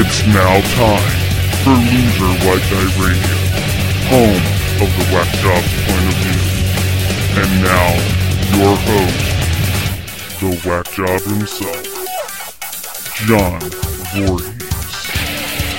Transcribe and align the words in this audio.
It's 0.00 0.24
now 0.28 0.60
time 0.78 1.10
for 1.66 1.74
Loser 1.74 2.30
White 2.46 2.62
Guy 2.70 2.86
Radio, 3.02 3.34
home 4.06 4.44
of 4.78 4.88
the 4.94 5.04
Whack 5.10 5.26
Jobs 5.42 5.74
point 5.82 6.06
of 6.06 6.14
view. 6.22 6.38
And 7.42 7.50
now, 7.66 7.88
your 8.54 8.78
host, 8.78 9.26
the 10.38 10.54
Whack 10.62 10.86
Job 10.92 11.20
himself, 11.22 11.82
John 13.26 13.58
Voorhees. 14.14 14.70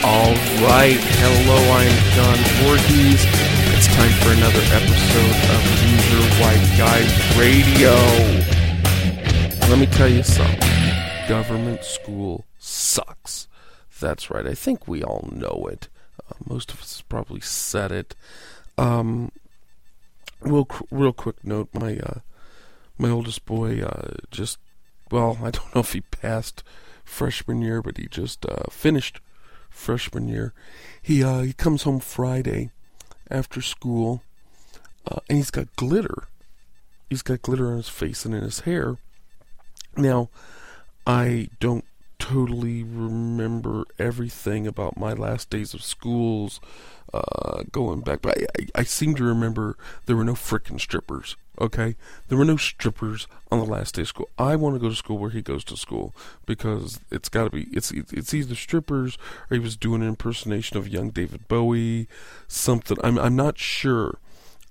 All 0.04 0.36
right, 0.67 0.99
hello, 1.23 1.57
I'm 1.79 1.95
John 2.11 2.39
Voorhees. 2.59 3.23
It's 3.71 3.88
time 3.95 4.11
for 4.20 4.36
another 4.36 4.63
episode 4.75 5.38
of 5.55 5.63
Loser 5.79 6.23
White 6.43 6.67
Guy 6.75 7.07
Radio. 7.39 7.95
Let 9.70 9.79
me 9.79 9.86
tell 9.86 10.09
you 10.09 10.23
something. 10.23 10.67
Government 11.29 11.86
school 11.86 12.43
sucks. 12.57 13.48
That's 14.00 14.29
right. 14.29 14.47
I 14.47 14.54
think 14.54 14.87
we 14.87 15.04
all 15.04 15.29
know 15.32 15.68
it. 15.69 15.87
Uh, 16.19 16.36
most 16.47 16.71
of 16.71 16.82
us 16.82 17.04
probably 17.07 17.42
said 17.42 17.92
it. 17.92 18.15
Um, 18.78 19.32
real, 20.41 20.68
real 20.89 21.14
quick 21.14 21.43
note: 21.43 21.69
my 21.74 21.97
uh, 21.97 22.19
my 22.97 23.10
oldest 23.10 23.46
boy 23.46 23.82
uh, 23.82 24.15
just 24.32 24.57
well, 25.11 25.38
I 25.43 25.51
don't 25.51 25.75
know 25.75 25.82
if 25.82 25.93
he 25.93 26.01
passed 26.01 26.64
freshman 27.04 27.61
year, 27.61 27.82
but 27.82 27.97
he 27.97 28.07
just 28.07 28.46
uh, 28.46 28.69
finished 28.69 29.19
freshman 29.69 30.27
year. 30.27 30.54
He 31.02 31.24
uh, 31.24 31.41
he 31.41 31.54
comes 31.54 31.83
home 31.83 32.00
Friday 32.00 32.72
after 33.30 33.61
school, 33.61 34.23
uh, 35.08 35.19
and 35.27 35.38
he's 35.38 35.52
got 35.52 35.75
glitter. 35.75 36.27
He's 37.09 37.22
got 37.23 37.41
glitter 37.41 37.72
on 37.72 37.77
his 37.77 37.89
face 37.89 38.25
and 38.25 38.36
in 38.36 38.44
his 38.44 38.61
hair. 38.61 38.97
Now, 39.97 40.30
I 41.08 41.50
don't 41.59 41.86
totally 42.30 42.83
remember 42.83 43.86
everything 43.97 44.67
about 44.67 44.97
my 44.97 45.14
last 45.14 45.50
days 45.50 45.73
of 45.73 45.81
schools 45.83 46.59
uh, 47.11 47.63
going 47.72 48.02
back, 48.02 48.22
but 48.22 48.38
I, 48.38 48.45
I, 48.59 48.81
I, 48.81 48.83
seem 48.83 49.16
to 49.16 49.23
remember 49.23 49.77
there 50.05 50.16
were 50.16 50.23
no 50.23 50.35
frickin' 50.35 50.80
strippers. 50.80 51.35
Okay, 51.59 51.95
there 52.27 52.38
were 52.38 52.45
no 52.45 52.55
strippers 52.55 53.27
on 53.52 53.57
the 53.59 53.66
last 53.66 53.95
day 53.95 54.03
of 54.03 54.09
school. 54.09 54.30
I 54.38 54.55
want 54.55 54.75
to 54.75 54.80
go 54.80 54.89
to 54.89 54.95
school 54.95 55.17
where 55.17 55.31
he 55.31 55.41
goes 55.41 55.63
to 55.66 55.75
school 55.75 56.13
because 56.45 57.00
it's 57.09 57.30
got 57.30 57.45
to 57.45 57.50
be 57.50 57.63
it's 57.73 57.91
it's 57.91 58.33
either 58.33 58.53
strippers 58.53 59.17
or 59.50 59.55
he 59.55 59.59
was 59.59 59.75
doing 59.75 60.02
an 60.02 60.07
impersonation 60.07 60.77
of 60.77 60.88
young 60.88 61.09
David 61.09 61.47
Bowie, 61.47 62.07
something. 62.47 62.97
I'm 63.03 63.17
I'm 63.17 63.35
not 63.35 63.57
sure. 63.57 64.19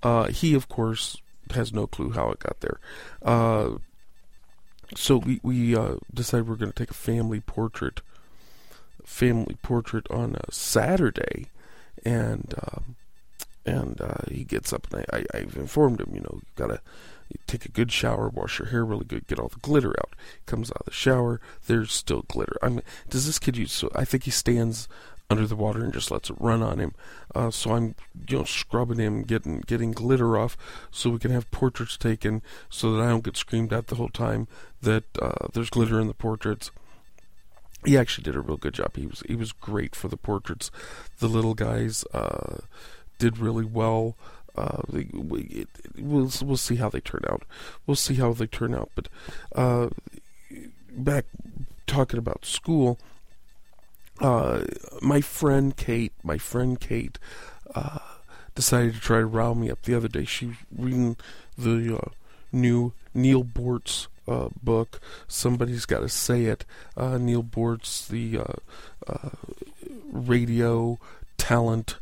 Uh, 0.01 0.27
he 0.27 0.53
of 0.55 0.69
course 0.69 1.17
has 1.51 1.73
no 1.73 1.87
clue 1.87 2.11
how 2.11 2.31
it 2.31 2.39
got 2.39 2.61
there. 2.61 2.79
Uh, 3.21 3.79
so 4.95 5.17
we 5.17 5.39
we 5.43 5.75
uh, 5.75 5.95
decided 6.13 6.47
we 6.47 6.53
are 6.53 6.57
going 6.57 6.71
to 6.71 6.77
take 6.77 6.91
a 6.91 6.95
family 6.95 7.39
portrait, 7.39 8.01
family 9.03 9.57
portrait 9.61 10.07
on 10.09 10.35
a 10.35 10.51
Saturday, 10.51 11.47
and 12.03 12.53
um, 12.61 12.95
and 13.65 14.01
uh, 14.01 14.23
he 14.29 14.43
gets 14.43 14.73
up 14.73 14.91
and 14.91 15.05
I, 15.13 15.25
I 15.33 15.39
have 15.39 15.57
informed 15.57 16.01
him, 16.01 16.11
you 16.13 16.21
know, 16.21 16.33
you've 16.33 16.55
gotta 16.55 16.81
take 17.45 17.65
a 17.65 17.69
good 17.69 17.91
shower, 17.91 18.29
wash 18.29 18.59
your 18.59 18.69
hair 18.69 18.83
really 18.83 19.05
good, 19.05 19.27
get 19.27 19.39
all 19.39 19.49
the 19.49 19.59
glitter 19.59 19.91
out. 19.99 20.13
Comes 20.45 20.71
out 20.71 20.81
of 20.81 20.85
the 20.85 20.91
shower, 20.91 21.39
there's 21.67 21.93
still 21.93 22.23
glitter. 22.27 22.57
I 22.61 22.69
mean, 22.69 22.81
does 23.09 23.25
this 23.25 23.39
kid 23.39 23.57
use? 23.57 23.71
So 23.71 23.91
I 23.95 24.05
think 24.05 24.23
he 24.23 24.31
stands 24.31 24.87
under 25.29 25.45
the 25.45 25.55
water 25.55 25.83
and 25.83 25.93
just 25.93 26.09
lets 26.09 26.29
it 26.29 26.35
run 26.39 26.63
on 26.63 26.79
him. 26.79 26.93
Uh, 27.35 27.51
so 27.51 27.73
I'm, 27.73 27.95
you 28.27 28.39
know, 28.39 28.43
scrubbing 28.43 28.97
him, 28.97 29.23
getting 29.23 29.61
getting 29.61 29.91
glitter 29.91 30.37
off, 30.37 30.57
so 30.91 31.11
we 31.11 31.19
can 31.19 31.31
have 31.31 31.49
portraits 31.51 31.97
taken, 31.97 32.41
so 32.69 32.93
that 32.93 33.03
I 33.03 33.09
don't 33.09 33.23
get 33.23 33.37
screamed 33.37 33.71
at 33.71 33.87
the 33.87 33.95
whole 33.95 34.09
time 34.09 34.47
that 34.81 35.03
uh, 35.21 35.47
there's 35.53 35.69
glitter 35.69 35.99
in 35.99 36.07
the 36.07 36.13
portraits. 36.13 36.71
He 37.85 37.97
actually 37.97 38.23
did 38.23 38.35
a 38.35 38.41
real 38.41 38.57
good 38.57 38.73
job. 38.73 38.95
He 38.95 39.05
was 39.05 39.23
he 39.27 39.35
was 39.35 39.51
great 39.51 39.95
for 39.95 40.07
the 40.07 40.17
portraits. 40.17 40.71
The 41.19 41.27
little 41.27 41.53
guys 41.53 42.03
uh, 42.13 42.57
did 43.19 43.37
really 43.37 43.65
well. 43.65 44.15
Uh, 44.57 44.81
we, 44.89 45.07
it, 45.43 45.69
we'll 45.97 46.31
we'll 46.41 46.57
see 46.57 46.75
how 46.77 46.89
they 46.89 46.99
turn 46.99 47.21
out. 47.29 47.43
We'll 47.85 47.95
see 47.95 48.15
how 48.15 48.33
they 48.33 48.47
turn 48.47 48.73
out. 48.73 48.89
But 48.95 49.07
uh, 49.55 49.89
back 50.91 51.25
talking 51.85 52.17
about 52.17 52.45
school 52.45 52.99
uh, 54.19 54.63
my 55.01 55.21
friend 55.21 55.75
Kate, 55.75 56.13
my 56.23 56.37
friend 56.37 56.79
Kate, 56.79 57.17
uh, 57.75 57.99
decided 58.55 58.93
to 58.93 58.99
try 58.99 59.19
to 59.19 59.25
rile 59.25 59.55
me 59.55 59.69
up 59.69 59.81
the 59.83 59.95
other 59.95 60.07
day. 60.07 60.25
She 60.25 60.51
reading 60.75 61.15
the 61.57 61.97
uh, 61.97 62.09
new 62.51 62.93
Neal 63.13 63.43
Boortz 63.43 64.07
uh, 64.27 64.49
book. 64.61 64.99
Somebody's 65.27 65.85
got 65.85 65.99
to 65.99 66.09
say 66.09 66.45
it. 66.45 66.65
Uh, 66.97 67.17
Neal 67.17 67.43
Boortz, 67.43 68.07
the 68.07 68.41
radio 70.11 70.99
talent. 71.37 71.95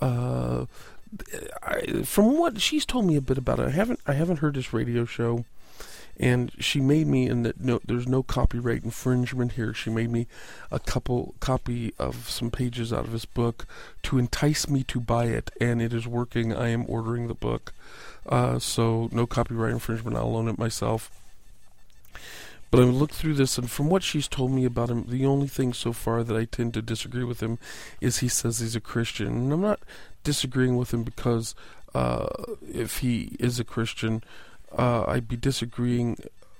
I, 0.00 0.66
from 2.04 2.38
what 2.38 2.60
she's 2.60 2.84
told 2.84 3.06
me 3.06 3.16
a 3.16 3.20
bit 3.20 3.38
about 3.38 3.60
it, 3.60 3.68
I 3.68 3.70
haven't 3.70 4.00
I 4.06 4.14
haven't 4.14 4.38
heard 4.38 4.56
his 4.56 4.72
radio 4.72 5.04
show 5.04 5.44
and 6.18 6.52
she 6.58 6.80
made 6.80 7.06
me 7.06 7.26
and 7.28 7.44
that 7.44 7.60
no 7.60 7.80
there's 7.84 8.06
no 8.06 8.22
copyright 8.22 8.84
infringement 8.84 9.52
here. 9.52 9.74
She 9.74 9.90
made 9.90 10.10
me 10.10 10.26
a 10.70 10.78
couple 10.78 11.34
copy 11.40 11.92
of 11.98 12.28
some 12.28 12.50
pages 12.50 12.92
out 12.92 13.04
of 13.04 13.12
his 13.12 13.24
book 13.24 13.66
to 14.04 14.18
entice 14.18 14.68
me 14.68 14.82
to 14.84 15.00
buy 15.00 15.26
it 15.26 15.50
and 15.60 15.82
it 15.82 15.92
is 15.92 16.06
working. 16.06 16.54
I 16.54 16.68
am 16.68 16.84
ordering 16.88 17.28
the 17.28 17.34
book. 17.34 17.72
Uh, 18.26 18.58
so 18.58 19.08
no 19.12 19.26
copyright 19.26 19.72
infringement. 19.72 20.16
I'll 20.16 20.32
loan 20.32 20.48
it 20.48 20.58
myself. 20.58 21.10
But 22.70 22.82
I 22.82 22.86
looked 22.86 23.14
through 23.14 23.34
this, 23.34 23.56
and 23.56 23.70
from 23.70 23.88
what 23.88 24.02
she's 24.02 24.26
told 24.26 24.50
me 24.50 24.64
about 24.64 24.90
him, 24.90 25.04
the 25.06 25.24
only 25.26 25.46
thing 25.46 25.72
so 25.72 25.92
far 25.92 26.24
that 26.24 26.36
I 26.36 26.44
tend 26.44 26.74
to 26.74 26.82
disagree 26.82 27.22
with 27.22 27.40
him 27.40 27.56
is 28.00 28.18
he 28.18 28.26
says 28.26 28.58
he's 28.58 28.74
a 28.74 28.80
Christian. 28.80 29.28
And 29.28 29.52
I'm 29.52 29.60
not 29.60 29.78
disagreeing 30.24 30.76
with 30.76 30.92
him 30.92 31.04
because 31.04 31.54
uh, 31.94 32.26
if 32.68 32.98
he 32.98 33.36
is 33.38 33.60
a 33.60 33.64
Christian, 33.64 34.24
uh, 34.76 35.04
I'd 35.06 35.28
be 35.28 35.36
disagreeing 35.36 36.18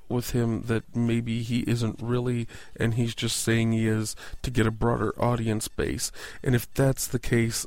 with 0.09 0.31
him 0.31 0.63
that 0.63 0.95
maybe 0.95 1.43
he 1.43 1.61
isn't 1.61 2.01
really 2.01 2.47
and 2.77 2.95
he's 2.95 3.15
just 3.15 3.39
saying 3.39 3.73
he 3.73 3.89
is 3.89 4.15
to 4.43 4.51
get 4.51 4.67
a 4.67 4.71
broader 4.71 5.15
audience 5.21 5.69
base. 5.69 6.13
And 6.43 6.55
if 6.55 6.73
that's 6.75 7.07
the 7.07 7.19
case, 7.19 7.67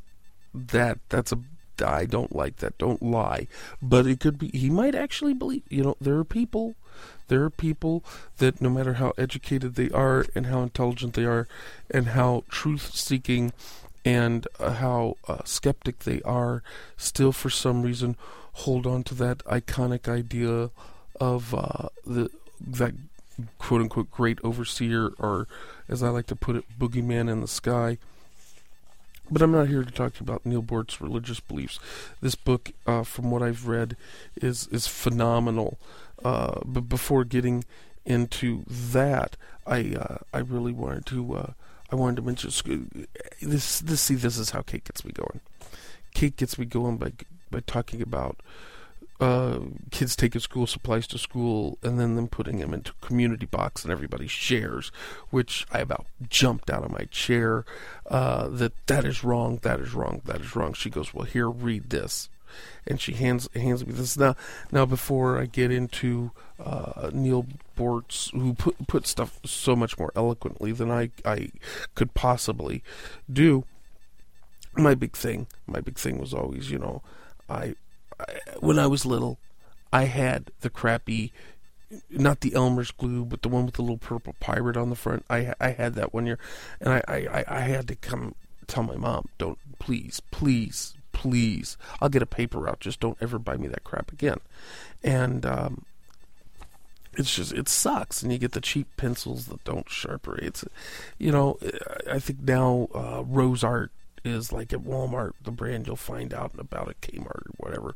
that 0.54 1.00
that's 1.10 1.32
a 1.32 1.40
I 1.84 2.06
don't 2.06 2.36
like 2.36 2.58
that. 2.58 2.78
Don't 2.80 3.04
lie. 3.04 3.48
But 3.82 4.08
it 4.08 4.20
could 4.20 4.40
be 4.40 4.50
he 4.50 4.70
might 4.70 4.96
actually 4.96 5.34
believe, 5.34 5.64
you 5.70 5.84
know, 5.84 5.96
there 6.02 6.18
are 6.18 6.24
people 6.24 6.76
there 7.28 7.44
are 7.44 7.50
people 7.50 8.04
that 8.38 8.62
no 8.62 8.70
matter 8.70 8.94
how 8.94 9.14
educated 9.18 9.76
they 9.76 9.90
are 9.92 10.26
and 10.34 10.48
how 10.48 10.62
intelligent 10.62 11.14
they 11.14 11.26
are 11.26 11.48
and 11.92 12.08
how 12.10 12.44
truth 12.50 12.96
seeking 12.96 13.52
and 14.06 14.48
uh, 14.60 14.72
how 14.72 15.18
uh, 15.28 15.44
skeptic 15.44 16.00
they 16.00 16.22
are, 16.22 16.64
still 16.96 17.34
for 17.34 17.50
some 17.50 17.82
reason 17.82 18.16
hold 18.58 18.88
on 18.88 19.04
to 19.04 19.14
that 19.14 19.40
iconic 19.46 20.08
idea 20.08 20.72
of 21.20 21.54
uh, 21.54 21.90
the 22.06 22.30
that 22.60 22.94
quote 23.60 23.82
unquote 23.82 24.10
great 24.12 24.40
overseer, 24.44 25.12
or 25.20 25.48
as 25.88 26.02
I 26.02 26.10
like 26.10 26.26
to 26.28 26.36
put 26.36 26.56
it, 26.56 26.66
boogeyman 26.80 27.30
in 27.30 27.42
the 27.42 27.48
sky. 27.48 27.98
But 29.30 29.42
I'm 29.42 29.52
not 29.52 29.68
here 29.68 29.84
to 29.84 29.92
talk 29.92 30.20
about 30.20 30.46
Neal 30.46 30.64
Boortz's 30.64 31.02
religious 31.02 31.40
beliefs. 31.40 31.80
This 32.22 32.36
book, 32.36 32.72
uh, 32.86 33.04
from 33.04 33.30
what 33.30 33.44
I've 33.44 33.68
read, 33.68 33.96
is 34.36 34.68
is 34.68 34.88
phenomenal. 34.88 35.78
Uh, 36.24 36.62
but 36.66 36.90
before 36.90 37.26
getting 37.26 37.64
into 38.06 38.64
that, 38.68 39.36
I 39.68 39.94
uh, 39.94 40.18
I 40.34 40.40
really 40.40 40.72
wanted 40.72 41.06
to 41.08 41.36
uh, 41.36 41.52
I 41.92 41.96
wanted 41.96 42.16
to 42.18 42.22
mention 42.24 42.50
this. 43.42 43.80
This 43.82 44.02
see 44.02 44.16
this 44.16 44.38
is 44.38 44.52
how 44.52 44.62
Kate 44.62 44.84
gets 44.84 45.06
me 45.06 45.12
going. 45.12 45.42
Kate 46.14 46.36
gets 46.36 46.58
me 46.58 46.66
going 46.66 46.98
by 46.98 47.12
by 47.52 47.62
talking 47.62 48.02
about 48.02 48.38
uh, 49.20 49.60
kids 49.90 50.16
taking 50.16 50.42
school 50.42 50.68
supplies 50.68 51.08
to 51.08 51.18
school 51.18 51.78
and 51.82 52.00
then 52.00 52.16
them 52.16 52.28
putting 52.28 52.60
them 52.60 52.74
into 52.74 52.94
community 53.02 53.48
box 53.48 53.84
and 53.84 53.92
everybody 53.92 54.28
shares, 54.28 54.92
which 55.32 55.66
I 55.72 55.80
about 55.80 56.06
jumped 56.30 56.70
out 56.70 56.84
of 56.84 56.92
my 56.92 57.06
chair. 57.10 57.66
Uh, 58.06 58.48
that 58.50 58.74
that 58.88 59.06
is 59.06 59.24
wrong. 59.24 59.60
That 59.64 59.80
is 59.80 59.94
wrong. 59.94 60.22
That 60.26 60.42
is 60.42 60.56
wrong. 60.56 60.74
She 60.74 60.90
goes, 60.90 61.14
well, 61.14 61.26
here, 61.26 61.50
read 61.50 61.90
this, 61.90 62.30
and 62.86 63.02
she 63.02 63.14
hands 63.14 63.50
hands 63.56 63.86
me 63.86 63.94
this. 63.94 64.18
Now, 64.18 64.36
now 64.72 64.86
before 64.86 65.40
I 65.40 65.46
get 65.46 65.72
into 65.72 66.32
uh, 66.60 67.10
Neal 67.12 67.48
Boortz, 67.76 68.32
who 68.32 68.54
put 68.54 68.88
put 68.88 69.08
stuff 69.08 69.40
so 69.44 69.76
much 69.76 69.98
more 69.98 70.12
eloquently 70.16 70.72
than 70.72 70.92
I 70.92 71.10
I 71.26 71.50
could 71.96 72.14
possibly 72.14 72.84
do. 73.32 73.64
My 74.76 74.94
big 74.94 75.18
thing, 75.18 75.48
my 75.66 75.82
big 75.82 75.98
thing 75.98 76.20
was 76.20 76.36
always, 76.36 76.70
you 76.70 76.78
know, 76.78 77.02
I, 77.50 77.76
I 78.20 78.26
when 78.60 78.80
I 78.80 78.88
was 78.88 79.06
little, 79.06 79.38
I 79.92 80.04
had 80.06 80.52
the 80.62 80.70
crappy 80.70 81.32
not 82.10 82.42
the 82.42 82.54
Elmer's 82.54 82.92
glue, 82.92 83.24
but 83.24 83.42
the 83.42 83.48
one 83.48 83.66
with 83.66 83.76
the 83.76 83.82
little 83.82 83.98
purple 83.98 84.36
pirate 84.42 84.76
on 84.76 84.90
the 84.90 84.96
front. 84.96 85.26
I 85.30 85.54
I 85.60 85.72
had 85.72 85.96
that 85.96 86.14
one 86.14 86.26
year, 86.26 86.40
and 86.82 86.94
I 86.94 87.02
I, 87.08 87.46
I 87.48 87.60
had 87.62 87.88
to 87.88 87.96
come 87.96 88.36
tell 88.68 88.84
my 88.84 88.96
mom, 88.96 89.30
don't 89.38 89.58
please, 89.80 90.22
please, 90.32 90.94
please. 91.14 91.78
I'll 92.02 92.10
get 92.10 92.22
a 92.22 92.28
paper 92.28 92.60
route. 92.60 92.82
Just 92.82 93.00
don't 93.00 93.18
ever 93.22 93.40
buy 93.40 93.58
me 93.58 93.68
that 93.70 93.84
crap 93.84 94.12
again. 94.12 94.40
And 95.04 95.46
um, 95.46 95.86
it's 97.14 97.34
just 97.36 97.54
it 97.54 97.68
sucks 97.68 98.22
and 98.22 98.32
you 98.32 98.38
get 98.38 98.52
the 98.52 98.62
cheap 98.62 98.88
pencils 98.96 99.48
that 99.48 99.64
don't 99.64 99.90
sharpen 99.90 100.38
it's 100.40 100.64
you 101.18 101.32
know 101.32 101.58
i 102.12 102.20
think 102.20 102.42
now 102.42 102.88
uh, 102.94 103.24
rose 103.26 103.64
art 103.64 103.92
is 104.28 104.52
like 104.52 104.74
at 104.74 104.82
walmart 104.82 105.32
the 105.44 105.52
brand 105.52 105.88
you'll 105.88 105.96
find 105.96 106.34
out 106.34 106.52
about 106.58 106.90
at 106.90 107.02
kmart 107.02 107.48
or 107.48 107.52
whatever 107.58 107.96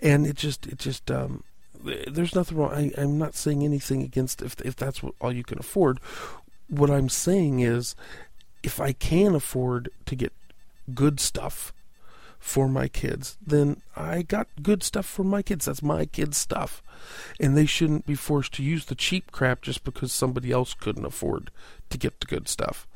and 0.00 0.26
it 0.26 0.36
just 0.36 0.66
it 0.66 0.78
just 0.78 1.10
um, 1.10 1.42
there's 1.82 2.34
nothing 2.34 2.56
wrong 2.56 2.72
I, 2.72 2.92
i'm 3.00 3.18
not 3.18 3.34
saying 3.34 3.64
anything 3.64 4.02
against 4.02 4.42
if 4.42 4.60
if 4.60 4.76
that's 4.76 5.02
what 5.02 5.14
all 5.20 5.32
you 5.32 5.44
can 5.44 5.58
afford 5.58 5.98
what 6.68 6.90
i'm 6.90 7.08
saying 7.08 7.60
is 7.60 7.94
if 8.62 8.80
i 8.80 8.92
can 8.92 9.34
afford 9.34 9.90
to 10.06 10.14
get 10.14 10.32
good 10.94 11.20
stuff 11.20 11.72
for 12.44 12.68
my 12.68 12.88
kids, 12.88 13.38
then 13.44 13.80
I 13.96 14.20
got 14.20 14.48
good 14.62 14.82
stuff 14.82 15.06
for 15.06 15.24
my 15.24 15.40
kids. 15.40 15.64
That's 15.64 15.82
my 15.82 16.04
kids' 16.04 16.36
stuff. 16.36 16.82
And 17.40 17.56
they 17.56 17.64
shouldn't 17.64 18.06
be 18.06 18.14
forced 18.14 18.52
to 18.54 18.62
use 18.62 18.84
the 18.84 18.94
cheap 18.94 19.32
crap 19.32 19.62
just 19.62 19.82
because 19.82 20.12
somebody 20.12 20.52
else 20.52 20.74
couldn't 20.74 21.06
afford 21.06 21.50
to 21.88 21.96
get 21.96 22.20
the 22.20 22.26
good 22.26 22.46
stuff. 22.46 22.86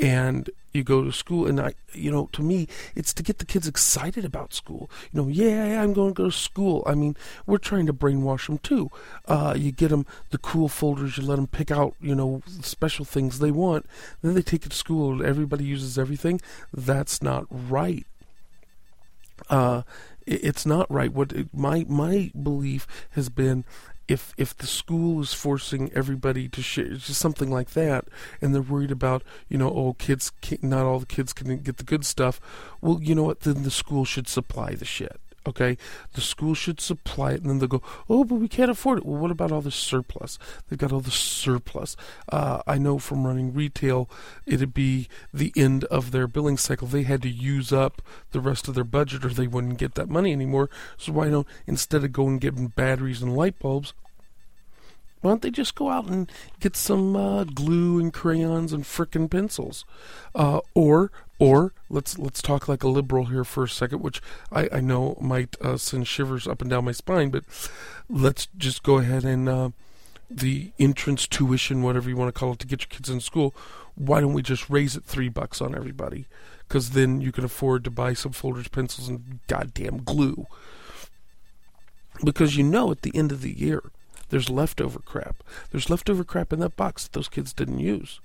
And 0.00 0.48
you 0.72 0.82
go 0.82 1.04
to 1.04 1.12
school, 1.12 1.46
and 1.46 1.60
I, 1.60 1.74
you 1.92 2.10
know, 2.10 2.28
to 2.32 2.42
me, 2.42 2.68
it's 2.94 3.12
to 3.14 3.22
get 3.22 3.38
the 3.38 3.44
kids 3.44 3.68
excited 3.68 4.24
about 4.24 4.54
school. 4.54 4.90
You 5.12 5.20
know, 5.20 5.28
yeah, 5.28 5.82
I'm 5.82 5.92
going 5.92 6.14
to 6.14 6.14
go 6.14 6.24
to 6.30 6.32
school. 6.32 6.82
I 6.86 6.94
mean, 6.94 7.16
we're 7.44 7.58
trying 7.58 7.86
to 7.86 7.92
brainwash 7.92 8.46
them 8.46 8.58
too. 8.58 8.90
Uh, 9.26 9.54
you 9.56 9.72
get 9.72 9.88
them 9.88 10.06
the 10.30 10.38
cool 10.38 10.68
folders, 10.68 11.18
you 11.18 11.24
let 11.24 11.36
them 11.36 11.48
pick 11.48 11.70
out, 11.70 11.96
you 12.00 12.14
know, 12.14 12.42
special 12.62 13.04
things 13.04 13.40
they 13.40 13.50
want. 13.50 13.84
Then 14.22 14.34
they 14.34 14.42
take 14.42 14.64
it 14.64 14.70
to 14.70 14.76
school, 14.76 15.12
and 15.12 15.22
everybody 15.22 15.64
uses 15.64 15.98
everything. 15.98 16.40
That's 16.72 17.22
not 17.22 17.46
right 17.50 18.06
uh, 19.48 19.82
it's 20.26 20.66
not 20.66 20.90
right. 20.90 21.12
What 21.12 21.32
my 21.54 21.84
my 21.88 22.30
belief 22.40 22.86
has 23.10 23.28
been, 23.28 23.64
if 24.10 24.34
if 24.36 24.56
the 24.56 24.66
school 24.66 25.20
is 25.20 25.32
forcing 25.32 25.92
everybody 25.92 26.48
to 26.48 26.62
share, 26.62 26.94
just 26.94 27.20
something 27.20 27.50
like 27.50 27.70
that, 27.70 28.06
and 28.40 28.54
they're 28.54 28.62
worried 28.62 28.90
about 28.90 29.22
you 29.48 29.56
know 29.56 29.70
oh 29.70 29.94
kids 29.94 30.32
not 30.62 30.84
all 30.84 30.98
the 30.98 31.06
kids 31.06 31.32
can 31.32 31.56
get 31.58 31.76
the 31.76 31.84
good 31.84 32.04
stuff, 32.04 32.40
well 32.80 32.98
you 33.00 33.14
know 33.14 33.22
what 33.22 33.40
then 33.40 33.62
the 33.62 33.70
school 33.70 34.04
should 34.04 34.28
supply 34.28 34.74
the 34.74 34.84
shit. 34.84 35.20
Okay, 35.46 35.78
the 36.14 36.20
school 36.20 36.54
should 36.54 36.80
supply 36.80 37.32
it, 37.32 37.40
and 37.40 37.50
then 37.50 37.58
they'll 37.58 37.68
go, 37.68 37.82
"Oh, 38.08 38.24
but 38.24 38.36
we 38.36 38.48
can't 38.48 38.70
afford 38.70 38.98
it." 38.98 39.06
Well, 39.06 39.20
what 39.20 39.30
about 39.30 39.52
all 39.52 39.62
the 39.62 39.70
surplus? 39.70 40.38
They've 40.68 40.78
got 40.78 40.92
all 40.92 41.00
the 41.00 41.10
surplus. 41.10 41.96
Uh, 42.28 42.62
I 42.66 42.78
know 42.78 42.98
from 42.98 43.26
running 43.26 43.54
retail, 43.54 44.10
it'd 44.46 44.74
be 44.74 45.08
the 45.32 45.52
end 45.56 45.84
of 45.84 46.10
their 46.10 46.26
billing 46.26 46.56
cycle. 46.56 46.88
They 46.88 47.04
had 47.04 47.22
to 47.22 47.30
use 47.30 47.72
up 47.72 48.02
the 48.32 48.40
rest 48.40 48.68
of 48.68 48.74
their 48.74 48.84
budget, 48.84 49.24
or 49.24 49.30
they 49.30 49.46
wouldn't 49.46 49.78
get 49.78 49.94
that 49.94 50.08
money 50.08 50.32
anymore. 50.32 50.68
So 50.96 51.12
why 51.12 51.30
don't 51.30 51.46
instead 51.66 52.04
of 52.04 52.12
going 52.12 52.30
and 52.30 52.40
getting 52.40 52.68
batteries 52.68 53.22
and 53.22 53.36
light 53.36 53.58
bulbs, 53.58 53.92
why 55.20 55.30
don't 55.30 55.42
they 55.42 55.50
just 55.50 55.74
go 55.74 55.90
out 55.90 56.06
and 56.06 56.30
get 56.60 56.76
some 56.76 57.14
uh, 57.14 57.44
glue 57.44 57.98
and 57.98 58.12
crayons 58.12 58.72
and 58.72 58.84
frickin' 58.84 59.30
pencils, 59.30 59.84
uh, 60.34 60.60
or 60.74 61.10
or 61.38 61.72
let's 61.88 62.18
let's 62.18 62.40
talk 62.40 62.68
like 62.68 62.82
a 62.82 62.88
liberal 62.88 63.26
here 63.26 63.44
for 63.44 63.64
a 63.64 63.68
second, 63.68 64.00
which 64.00 64.22
I, 64.50 64.68
I 64.72 64.80
know 64.80 65.18
might 65.20 65.60
uh, 65.60 65.76
send 65.76 66.06
shivers 66.06 66.46
up 66.46 66.60
and 66.60 66.70
down 66.70 66.84
my 66.84 66.92
spine, 66.92 67.30
but 67.30 67.44
let's 68.08 68.48
just 68.56 68.82
go 68.82 68.98
ahead 68.98 69.24
and 69.24 69.48
uh, 69.48 69.70
the 70.30 70.72
entrance 70.78 71.26
tuition, 71.26 71.82
whatever 71.82 72.08
you 72.08 72.16
want 72.16 72.32
to 72.32 72.38
call 72.38 72.52
it, 72.52 72.58
to 72.60 72.66
get 72.66 72.82
your 72.82 72.88
kids 72.88 73.10
in 73.10 73.20
school. 73.20 73.54
Why 73.96 74.20
don't 74.20 74.32
we 74.32 74.42
just 74.42 74.70
raise 74.70 74.96
it 74.96 75.04
three 75.04 75.28
bucks 75.28 75.60
on 75.60 75.74
everybody? 75.74 76.26
Because 76.66 76.90
then 76.90 77.20
you 77.20 77.32
can 77.32 77.44
afford 77.44 77.84
to 77.84 77.90
buy 77.90 78.14
some 78.14 78.32
folders, 78.32 78.68
pencils, 78.68 79.08
and 79.08 79.40
goddamn 79.48 80.04
glue. 80.04 80.46
Because 82.24 82.56
you 82.56 82.62
know 82.62 82.90
at 82.90 83.02
the 83.02 83.12
end 83.14 83.32
of 83.32 83.42
the 83.42 83.58
year, 83.58 83.82
there's 84.30 84.50
leftover 84.50 85.00
crap. 85.00 85.42
There's 85.70 85.90
leftover 85.90 86.24
crap 86.24 86.52
in 86.52 86.60
that 86.60 86.76
box 86.76 87.04
that 87.04 87.12
those 87.12 87.28
kids 87.28 87.52
didn't 87.52 87.80
use. 87.80 88.20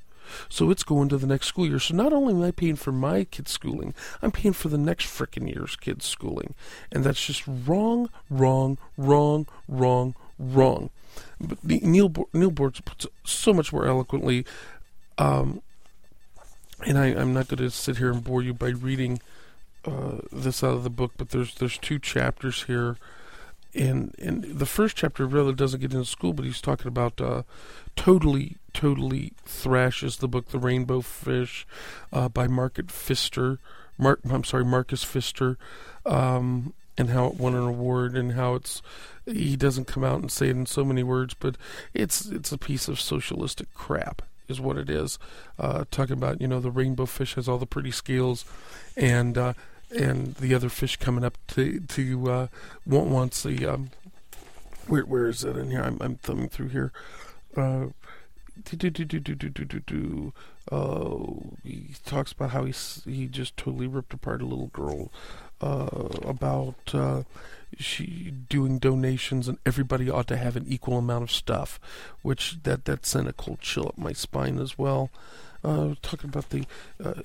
So 0.50 0.72
it's 0.72 0.84
going 0.84 1.10
to 1.10 1.18
the 1.18 1.28
next 1.28 1.48
school 1.48 1.68
year. 1.68 1.80
So 1.80 1.96
not 1.96 2.13
only 2.13 2.34
am 2.34 2.42
I 2.42 2.52
paying 2.52 2.75
for 2.75 2.92
my 2.92 3.25
kids' 3.25 3.52
schooling, 3.52 3.94
I'm 4.22 4.31
paying 4.31 4.54
for 4.54 4.69
the 4.69 4.78
next 4.78 5.06
frickin' 5.06 5.54
year's 5.54 5.75
kids' 5.75 6.06
schooling. 6.06 6.56
And 6.92 7.04
that's 7.04 7.24
just 7.24 7.44
wrong, 7.48 8.10
wrong, 8.30 8.78
wrong, 8.98 9.48
wrong, 9.68 10.16
wrong. 10.40 10.90
But 11.40 11.63
Neal, 11.63 12.10
Neal 12.34 12.52
Boortz 12.52 12.84
puts 12.84 13.07
so 13.24 13.54
much 13.54 13.72
more 13.72 13.86
eloquently. 13.86 14.46
Um, 15.18 15.62
and 16.86 16.98
I, 16.98 17.07
am 17.07 17.34
not 17.34 17.48
going 17.48 17.60
to 17.60 17.69
sit 17.69 17.98
here 17.98 18.12
and 18.12 18.24
bore 18.24 18.42
you 18.42 18.54
by 18.54 18.69
reading 18.69 19.22
uh, 19.86 20.18
this 20.31 20.63
out 20.63 20.74
of 20.74 20.84
the 20.84 20.90
book, 20.90 21.13
but 21.18 21.30
there's 21.30 21.56
there's 21.56 21.78
two 21.78 22.00
chapters 22.00 22.63
here 22.63 22.98
and 23.75 24.16
and 24.19 24.44
the 24.44 24.66
first 24.66 24.95
chapter 24.95 25.25
really 25.25 25.54
doesn't 25.54 25.81
get 25.81 25.94
into 25.94 26.06
school, 26.06 26.33
but 26.33 26.45
he's 26.45 26.62
talking 26.62 26.88
about 26.88 27.19
uh, 27.19 27.44
totally 27.95 28.57
totally 28.74 29.33
thrashes 29.45 30.18
the 30.18 30.27
book 30.27 30.50
The 30.50 30.60
Rainbow 30.60 31.01
Fish 31.01 31.66
uh, 32.12 32.30
by 32.30 32.48
Market 32.48 32.92
Pfister. 32.92 33.60
Mark, 33.98 34.19
I'm 34.30 34.44
sorry, 34.44 34.66
Marcus 34.66 35.04
Pfister, 35.04 35.57
um, 36.06 36.74
and 36.98 37.10
how 37.10 37.27
it 37.27 37.36
won 37.36 37.56
an 37.56 37.63
award 37.63 38.16
and 38.16 38.33
how 38.33 38.56
it's 38.56 38.81
he 39.25 39.56
doesn't 39.56 39.86
come 39.86 40.04
out 40.04 40.19
and 40.19 40.31
say 40.31 40.48
it 40.48 40.56
in 40.56 40.66
so 40.66 40.83
many 40.83 41.04
words, 41.04 41.33
but 41.33 41.56
it's 41.94 42.25
it's 42.25 42.51
a 42.51 42.57
piece 42.57 42.88
of 42.88 43.00
socialistic 43.00 43.74
crap 43.74 44.21
is 44.48 44.62
what 44.62 44.78
it 44.78 44.89
is. 44.89 45.18
Uh, 45.57 45.86
talking 45.92 46.13
about 46.13 46.42
you 46.42 46.48
know 46.48 46.60
the 46.60 46.71
rainbow 46.71 47.06
fish 47.06 47.36
has 47.36 47.48
all 47.48 47.57
the 47.57 47.66
pretty 47.66 47.92
scales, 47.92 48.45
and 48.95 49.38
uh, 49.38 49.54
and 49.91 50.35
the 50.35 50.53
other 50.53 50.69
fish 50.69 50.97
coming 50.97 51.23
up 51.23 51.37
to 51.47 51.79
to 51.79 52.31
uh, 52.31 52.47
wants 52.85 53.43
the 53.43 53.65
um, 53.65 53.89
where 54.87 55.03
where 55.03 55.27
is 55.27 55.43
it 55.43 55.57
in 55.57 55.71
here? 55.71 55.81
I'm 55.81 55.97
I'm 56.01 56.15
thumbing 56.15 56.49
through 56.49 56.69
here. 56.69 56.91
Uh. 57.55 57.87
Uh, 60.71 61.19
he 61.63 61.89
talks 62.05 62.31
about 62.31 62.51
how 62.51 62.63
he 62.63 62.73
he 63.05 63.27
just 63.27 63.55
totally 63.57 63.87
ripped 63.87 64.13
apart 64.13 64.41
a 64.41 64.45
little 64.45 64.67
girl 64.67 65.11
uh, 65.61 66.07
about 66.23 66.75
uh, 66.93 67.23
she 67.77 68.33
doing 68.49 68.79
donations 68.79 69.47
and 69.47 69.57
everybody 69.65 70.09
ought 70.09 70.27
to 70.27 70.37
have 70.37 70.55
an 70.55 70.65
equal 70.67 70.97
amount 70.97 71.23
of 71.23 71.31
stuff, 71.31 71.79
which 72.21 72.63
that 72.63 72.85
that 72.85 73.05
sent 73.05 73.27
a 73.27 73.33
cold 73.33 73.59
chill 73.61 73.87
up 73.87 73.97
my 73.97 74.13
spine 74.13 74.59
as 74.59 74.77
well. 74.77 75.09
Uh, 75.65 75.95
talking 76.03 76.29
about 76.29 76.51
the 76.51 76.63
uh, 77.03 77.15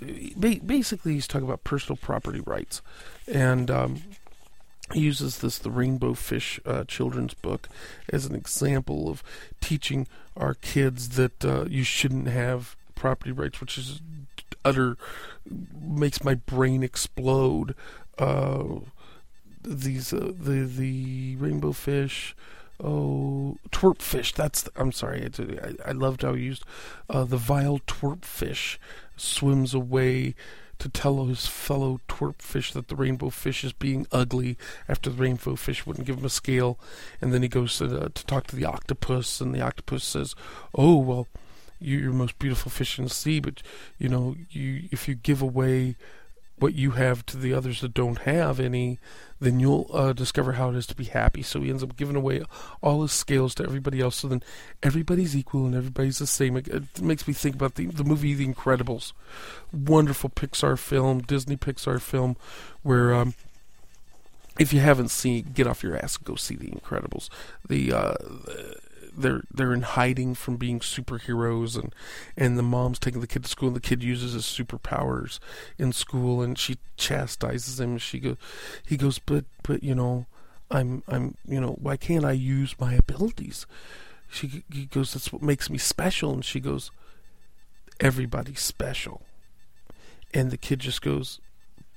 basically 0.64 1.12
he's 1.12 1.28
talking 1.28 1.46
about 1.46 1.62
personal 1.62 1.96
property 1.96 2.40
rights, 2.40 2.81
and 3.31 3.70
um, 3.70 4.02
he 4.94 5.00
uses 5.00 5.38
this 5.38 5.58
the 5.58 5.70
Rainbow 5.70 6.14
Fish 6.14 6.58
uh, 6.64 6.84
children's 6.84 7.34
book 7.34 7.69
as 8.08 8.25
an 8.25 8.34
example 8.34 9.10
of 9.10 9.22
teaching 9.60 10.06
our 10.38 10.54
kids 10.54 11.10
that 11.10 11.44
uh, 11.44 11.66
you 11.69 11.84
shouldn't 11.84 12.28
have 12.28 12.76
property 12.94 13.31
rights, 13.31 13.60
which 13.60 13.76
is 13.76 14.00
utter 14.64 14.96
makes 15.79 16.24
my 16.24 16.34
brain 16.34 16.82
explode. 16.82 17.74
Uh, 18.19 18.81
these 19.62 20.15
uh, 20.15 20.32
the 20.38 20.65
the 20.65 21.36
rainbow 21.36 21.72
fish 21.72 22.34
oh 22.82 23.56
twerp 23.70 24.01
fish 24.01 24.32
that's 24.32 24.63
the, 24.63 24.70
i'm 24.77 24.93
sorry. 24.93 25.29
I, 25.39 25.91
I, 25.91 25.93
loved 25.93 26.22
how 26.22 26.34
he 26.34 26.44
used 26.44 26.65
uh, 27.08 27.25
the 27.25 27.37
vile 27.37 27.81
twerp 27.87 28.25
fish 28.25 28.79
swims 29.17 29.75
away 29.75 30.34
to 30.81 30.89
tell 30.89 31.27
his 31.27 31.46
fellow 31.46 32.01
twerp 32.08 32.41
fish 32.41 32.72
that 32.72 32.89
the 32.89 32.96
rainbow 32.96 33.31
fish 33.31 33.63
is 33.63 33.72
being 33.72 34.06
ugly 34.10 34.56
after 34.89 35.10
the 35.10 35.17
rainbow 35.17 35.55
fish 35.55 35.87
wouldn't 35.87 36.06
give 36.06 36.19
him 36.19 36.25
a 36.25 36.31
scale. 36.31 36.79
And 37.20 37.32
then 37.32 37.43
he 37.43 37.49
goes 37.49 37.77
to, 37.79 37.84
uh, 37.84 38.08
to 38.15 38.27
talk 38.27 38.46
to 38.49 38.56
the 38.56 38.65
octopus 38.65 39.41
and 39.41 39.55
the 39.55 39.60
octopus 39.60 40.03
says 40.03 40.34
oh 40.75 40.96
well 40.96 41.29
you're 41.79 42.10
the 42.10 42.17
most 42.17 42.39
beautiful 42.39 42.70
fish 42.70 42.99
in 42.99 43.05
the 43.05 43.10
sea 43.10 43.41
but 43.41 43.63
you 43.99 44.08
know 44.08 44.37
you 44.51 44.89
if 44.91 45.06
you 45.06 45.15
give 45.15 45.41
away 45.41 45.96
what 46.60 46.74
you 46.74 46.93
have 46.93 47.26
to 47.26 47.36
the 47.36 47.52
others 47.52 47.81
that 47.81 47.94
don't 47.94 48.19
have 48.20 48.60
any, 48.60 48.98
then 49.40 49.58
you'll 49.58 49.90
uh, 49.93 50.12
discover 50.12 50.52
how 50.52 50.70
it 50.70 50.76
is 50.76 50.86
to 50.86 50.94
be 50.94 51.05
happy. 51.05 51.43
So 51.43 51.60
he 51.60 51.70
ends 51.70 51.82
up 51.82 51.96
giving 51.96 52.17
away 52.17 52.43
all 52.82 53.02
his 53.02 53.12
scales 53.12 53.55
to 53.56 53.64
everybody 53.64 54.00
else. 54.00 54.17
So 54.17 54.29
then 54.29 54.43
everybody's 54.82 55.36
equal 55.36 55.67
and 55.67 55.74
everybody's 55.74 56.19
the 56.19 56.26
same. 56.26 56.56
It, 56.56 56.69
it 56.69 57.00
makes 57.00 57.26
me 57.26 57.34
think 57.34 57.55
about 57.55 57.74
the 57.74 57.86
the 57.86 58.05
movie 58.05 58.34
The 58.34 58.46
Incredibles, 58.46 59.12
wonderful 59.72 60.31
Pixar 60.31 60.79
film, 60.79 61.20
Disney 61.20 61.56
Pixar 61.56 62.00
film, 62.00 62.36
where. 62.82 63.12
Um, 63.14 63.34
if 64.58 64.74
you 64.74 64.81
haven't 64.81 65.08
seen, 65.08 65.52
get 65.55 65.67
off 65.67 65.82
your 65.82 65.96
ass 65.96 66.17
and 66.17 66.26
go 66.26 66.34
see 66.34 66.55
The 66.55 66.67
Incredibles. 66.67 67.31
The 67.67 67.94
uh, 67.94 68.14
they're 69.20 69.43
they're 69.53 69.72
in 69.72 69.82
hiding 69.82 70.34
from 70.34 70.56
being 70.56 70.81
superheroes 70.81 71.81
and 71.81 71.94
and 72.36 72.58
the 72.58 72.62
mom's 72.62 72.98
taking 72.98 73.20
the 73.20 73.27
kid 73.27 73.44
to 73.44 73.48
school 73.48 73.69
and 73.69 73.77
the 73.77 73.81
kid 73.81 74.03
uses 74.03 74.32
his 74.32 74.44
superpowers 74.44 75.39
in 75.79 75.93
school 75.93 76.43
and 76.43 76.58
she 76.58 76.79
chastises 76.96 77.81
him 77.81 77.98
she 77.98 78.19
goes 78.19 78.36
he 78.86 78.96
goes 78.96 79.19
but 79.19 79.44
but 79.62 79.82
you 79.82 79.94
know 79.94 80.27
I'm 80.70 81.03
I'm 81.08 81.36
you 81.46 81.60
know 81.60 81.77
why 81.81 81.96
can't 81.96 82.24
I 82.24 82.32
use 82.32 82.74
my 82.79 82.94
abilities? 82.94 83.67
She 84.31 84.65
he 84.72 84.86
goes 84.86 85.12
that's 85.12 85.32
what 85.32 85.43
makes 85.43 85.69
me 85.69 85.79
special. 85.79 86.32
And 86.32 86.44
she 86.44 86.60
goes 86.60 86.91
everybody's 87.98 88.60
special. 88.60 89.22
And 90.32 90.50
the 90.50 90.56
kid 90.56 90.81
just 90.81 91.03
goes 91.03 91.41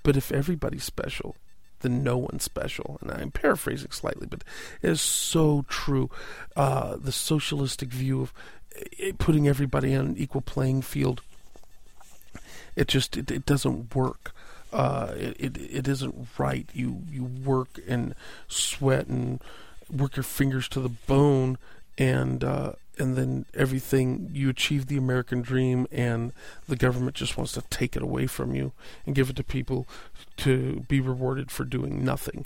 but 0.02 0.18
if 0.18 0.32
everybody's 0.32 0.84
special 0.84 1.36
then 1.84 2.04
no 2.04 2.18
one 2.18 2.40
special. 2.40 2.98
And 3.02 3.12
I'm 3.12 3.32
paraphrasing 3.32 3.92
slightly, 3.92 4.26
but 4.26 4.44
it 4.82 4.90
is 4.90 5.02
so 5.02 5.66
true. 5.68 6.10
Uh, 6.56 6.96
the 6.96 7.12
socialistic 7.12 7.90
view 7.90 8.22
of 8.22 8.34
eh, 9.00 9.12
putting 9.18 9.48
everybody 9.48 9.94
on 9.96 10.06
an 10.08 10.18
equal 10.18 10.42
playing 10.42 10.82
field, 10.82 11.22
it 12.76 12.88
just 12.88 13.16
it, 13.16 13.30
it 13.30 13.46
doesn't 13.46 13.96
work. 13.96 14.34
Uh, 14.72 15.14
it, 15.16 15.36
it 15.40 15.58
it 15.58 15.88
isn't 15.88 16.28
right. 16.40 16.68
You 16.74 17.04
you 17.12 17.24
work 17.24 17.80
and 17.88 18.16
sweat 18.48 19.06
and 19.06 19.40
work 19.92 20.16
your 20.16 20.24
fingers 20.24 20.68
to 20.70 20.80
the 20.80 20.90
bone, 20.90 21.60
and 21.98 22.44
uh, 22.44 22.74
and 22.98 23.16
then 23.16 23.46
everything 23.54 24.30
you 24.34 24.50
achieve 24.50 24.88
the 24.88 24.98
American 24.98 25.42
dream, 25.42 25.88
and 25.92 26.32
the 26.68 26.76
government 26.76 27.16
just 27.16 27.38
wants 27.38 27.54
to 27.54 27.62
take 27.70 27.96
it 27.96 28.02
away 28.02 28.28
from 28.28 28.56
you 28.56 28.72
and 29.06 29.16
give 29.16 29.30
it 29.30 29.36
to 29.36 29.44
people 29.44 29.88
to 30.38 30.86
be 30.88 31.00
rewarded 31.00 31.52
for 31.52 31.64
doing 31.64 32.04
nothing. 32.04 32.46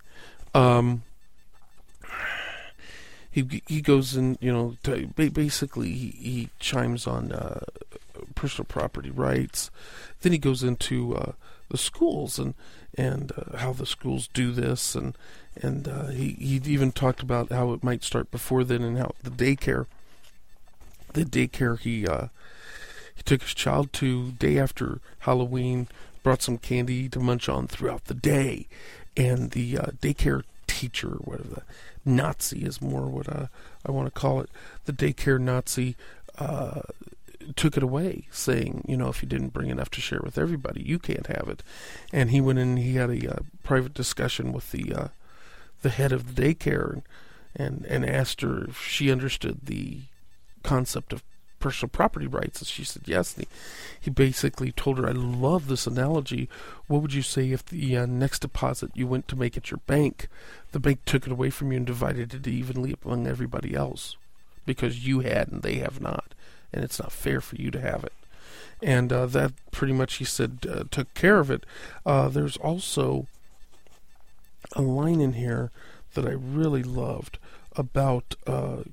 Um, 0.54 1.04
he 3.30 3.62
he 3.68 3.82
goes 3.82 4.16
in, 4.16 4.38
you 4.40 4.52
know, 4.52 4.78
to, 4.84 5.08
basically 5.16 5.92
he, 5.92 6.08
he 6.10 6.50
chimes 6.60 7.06
on 7.06 7.32
uh, 7.32 7.60
personal 8.36 8.66
property 8.66 9.12
rights. 9.12 9.70
Then 10.22 10.32
he 10.32 10.38
goes 10.38 10.64
into 10.64 11.16
uh, 11.16 11.32
the 11.70 11.78
schools 11.78 12.40
and 12.40 12.54
and 12.98 13.32
uh, 13.38 13.58
how 13.58 13.74
the 13.74 13.86
schools 13.86 14.28
do 14.34 14.52
this, 14.52 14.96
and 14.96 15.16
and 15.56 15.88
uh, 15.88 16.08
he 16.08 16.32
he 16.40 16.62
even 16.66 16.92
talked 16.92 17.22
about 17.22 17.52
how 17.52 17.74
it 17.74 17.84
might 17.84 18.04
start 18.04 18.32
before 18.32 18.64
then, 18.64 18.82
and 18.82 18.98
how 18.98 19.12
the 19.24 19.30
daycare, 19.30 19.86
the 21.14 21.24
daycare 21.24 21.80
he 21.80 22.08
uh, 22.08 22.28
he 23.16 23.24
took 23.24 23.42
his 23.42 23.54
child 23.54 23.94
to 23.94 24.32
day 24.34 24.58
after 24.58 25.00
Halloween, 25.20 25.88
brought 26.24 26.42
some 26.42 26.58
candy 26.58 27.10
to 27.10 27.20
munch 27.20 27.48
on 27.48 27.68
throughout 27.68 28.06
the 28.06 28.14
day, 28.14 28.68
and 29.16 29.52
the 29.52 29.78
uh, 29.78 29.86
daycare 30.02 30.44
teacher, 30.66 31.18
whatever 31.22 31.50
the 31.50 31.64
Nazi 32.06 32.64
is 32.64 32.82
more 32.82 33.08
what 33.08 33.30
uh, 33.30 33.48
I 33.86 33.92
want 33.92 34.08
to 34.08 34.20
call 34.20 34.42
it, 34.42 34.50
the 34.86 34.94
daycare 34.94 35.40
Nazi. 35.40 35.96
Took 37.56 37.78
it 37.78 37.84
away, 37.84 38.28
saying, 38.30 38.84
you 38.88 38.98
know, 38.98 39.08
if 39.08 39.22
you 39.24 39.30
didn't 39.30 39.54
bring 39.54 39.70
enough 39.70 39.90
to 39.92 40.02
share 40.02 40.20
with 40.22 40.38
everybody, 40.38 40.82
you 40.84 41.00
can't 41.00 41.28
have 41.28 41.48
it. 41.48 41.64
And 42.12 42.30
he 42.30 42.42
went 42.42 42.60
in 42.60 42.76
he 42.78 42.96
had 42.96 43.10
a 43.10 43.36
uh, 43.36 43.40
private 43.64 43.94
discussion 43.94 44.52
with 44.52 44.72
the 44.72 44.94
uh, 44.94 45.08
the 45.82 45.90
head 45.90 46.12
of 46.12 46.36
the 46.36 46.42
daycare 46.42 46.92
and, 46.92 47.04
and 47.56 47.86
and 47.86 48.06
asked 48.06 48.42
her 48.42 48.66
if 48.66 48.82
she 48.82 49.12
understood 49.12 49.60
the 49.64 50.02
concept 50.64 51.14
of 51.14 51.24
personal 51.60 51.90
property 51.90 52.28
rights, 52.28 52.60
and 52.60 52.68
she 52.68 52.84
said 52.84 53.04
yes. 53.06 53.36
And 53.36 53.46
he, 53.46 53.50
he 54.02 54.10
basically 54.10 54.72
told 54.72 54.98
her, 54.98 55.08
"I 55.08 55.14
love 55.14 55.68
this 55.68 55.88
analogy. 55.88 56.50
What 56.88 57.02
would 57.02 57.14
you 57.14 57.22
say 57.22 57.52
if 57.52 57.66
the 57.66 57.98
uh, 57.98 58.06
next 58.06 58.40
deposit 58.40 58.92
you 58.94 59.08
went 59.08 59.28
to 59.30 59.36
make 59.36 59.56
at 59.56 59.72
your 59.72 59.80
bank, 59.88 60.28
the 60.74 60.80
bank 60.80 61.00
took 61.06 61.26
it 61.26 61.32
away 61.32 61.50
from 61.50 61.72
you 61.72 61.78
and 61.78 61.88
divided 61.88 62.34
it 62.34 62.48
evenly 62.48 62.96
among 63.06 63.26
everybody 63.26 63.74
else, 63.74 64.18
because 64.66 65.08
you 65.08 65.22
had 65.22 65.48
and 65.48 65.62
they 65.62 65.76
have 65.76 66.02
not?" 66.02 66.34
And 66.74 66.84
it's 66.84 67.00
not 67.00 67.12
fair 67.12 67.42
for 67.42 67.56
you 67.56 67.72
to 67.72 67.80
have 67.80 68.04
it. 68.04 68.14
And 68.82 69.12
uh, 69.12 69.26
that 69.28 69.54
pretty 69.72 69.94
much, 69.94 70.16
he 70.16 70.26
said, 70.26 70.66
uh, 70.70 70.84
took 70.92 71.14
care 71.14 71.40
of 71.40 71.50
it. 71.50 71.66
Uh, 72.06 72.30
there's 72.30 72.58
also 72.58 73.28
a 74.74 74.82
line 74.82 75.20
in 75.22 75.34
here 75.34 75.72
that 76.14 76.26
I 76.26 76.32
really 76.32 76.84
loved 76.84 77.40
about 77.76 78.36
uh, 78.46 78.84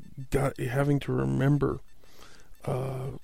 having 0.58 1.00
to 1.00 1.12
remember. 1.12 1.80
Uh, 2.64 3.18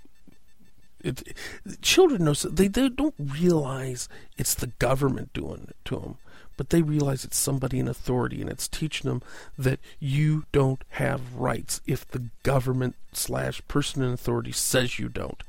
it, 1.03 1.35
children 1.81 2.25
know 2.25 2.35
they, 2.35 2.69
they 2.69 2.91
don't 2.91 3.15
realize 3.19 4.09
it's 4.37 4.55
the 4.55 4.67
government 4.67 5.33
doing 5.33 5.67
it 5.69 5.77
to 5.87 5.97
them 5.97 6.19
but 6.61 6.69
they 6.69 6.83
realize 6.83 7.25
it's 7.25 7.39
somebody 7.39 7.79
in 7.79 7.89
authority 7.89 8.43
and 8.43 8.51
it's 8.51 8.69
teaching 8.69 9.09
them 9.09 9.23
that 9.57 9.81
you 9.99 10.45
don't 10.53 10.85
have 10.91 11.35
rights 11.35 11.81
if 11.87 12.07
the 12.11 12.25
government 12.43 12.95
slash 13.15 13.63
person 13.67 14.03
in 14.03 14.13
authority 14.13 14.53
says 14.53 14.99
you 14.99 15.09
don't 15.09 15.43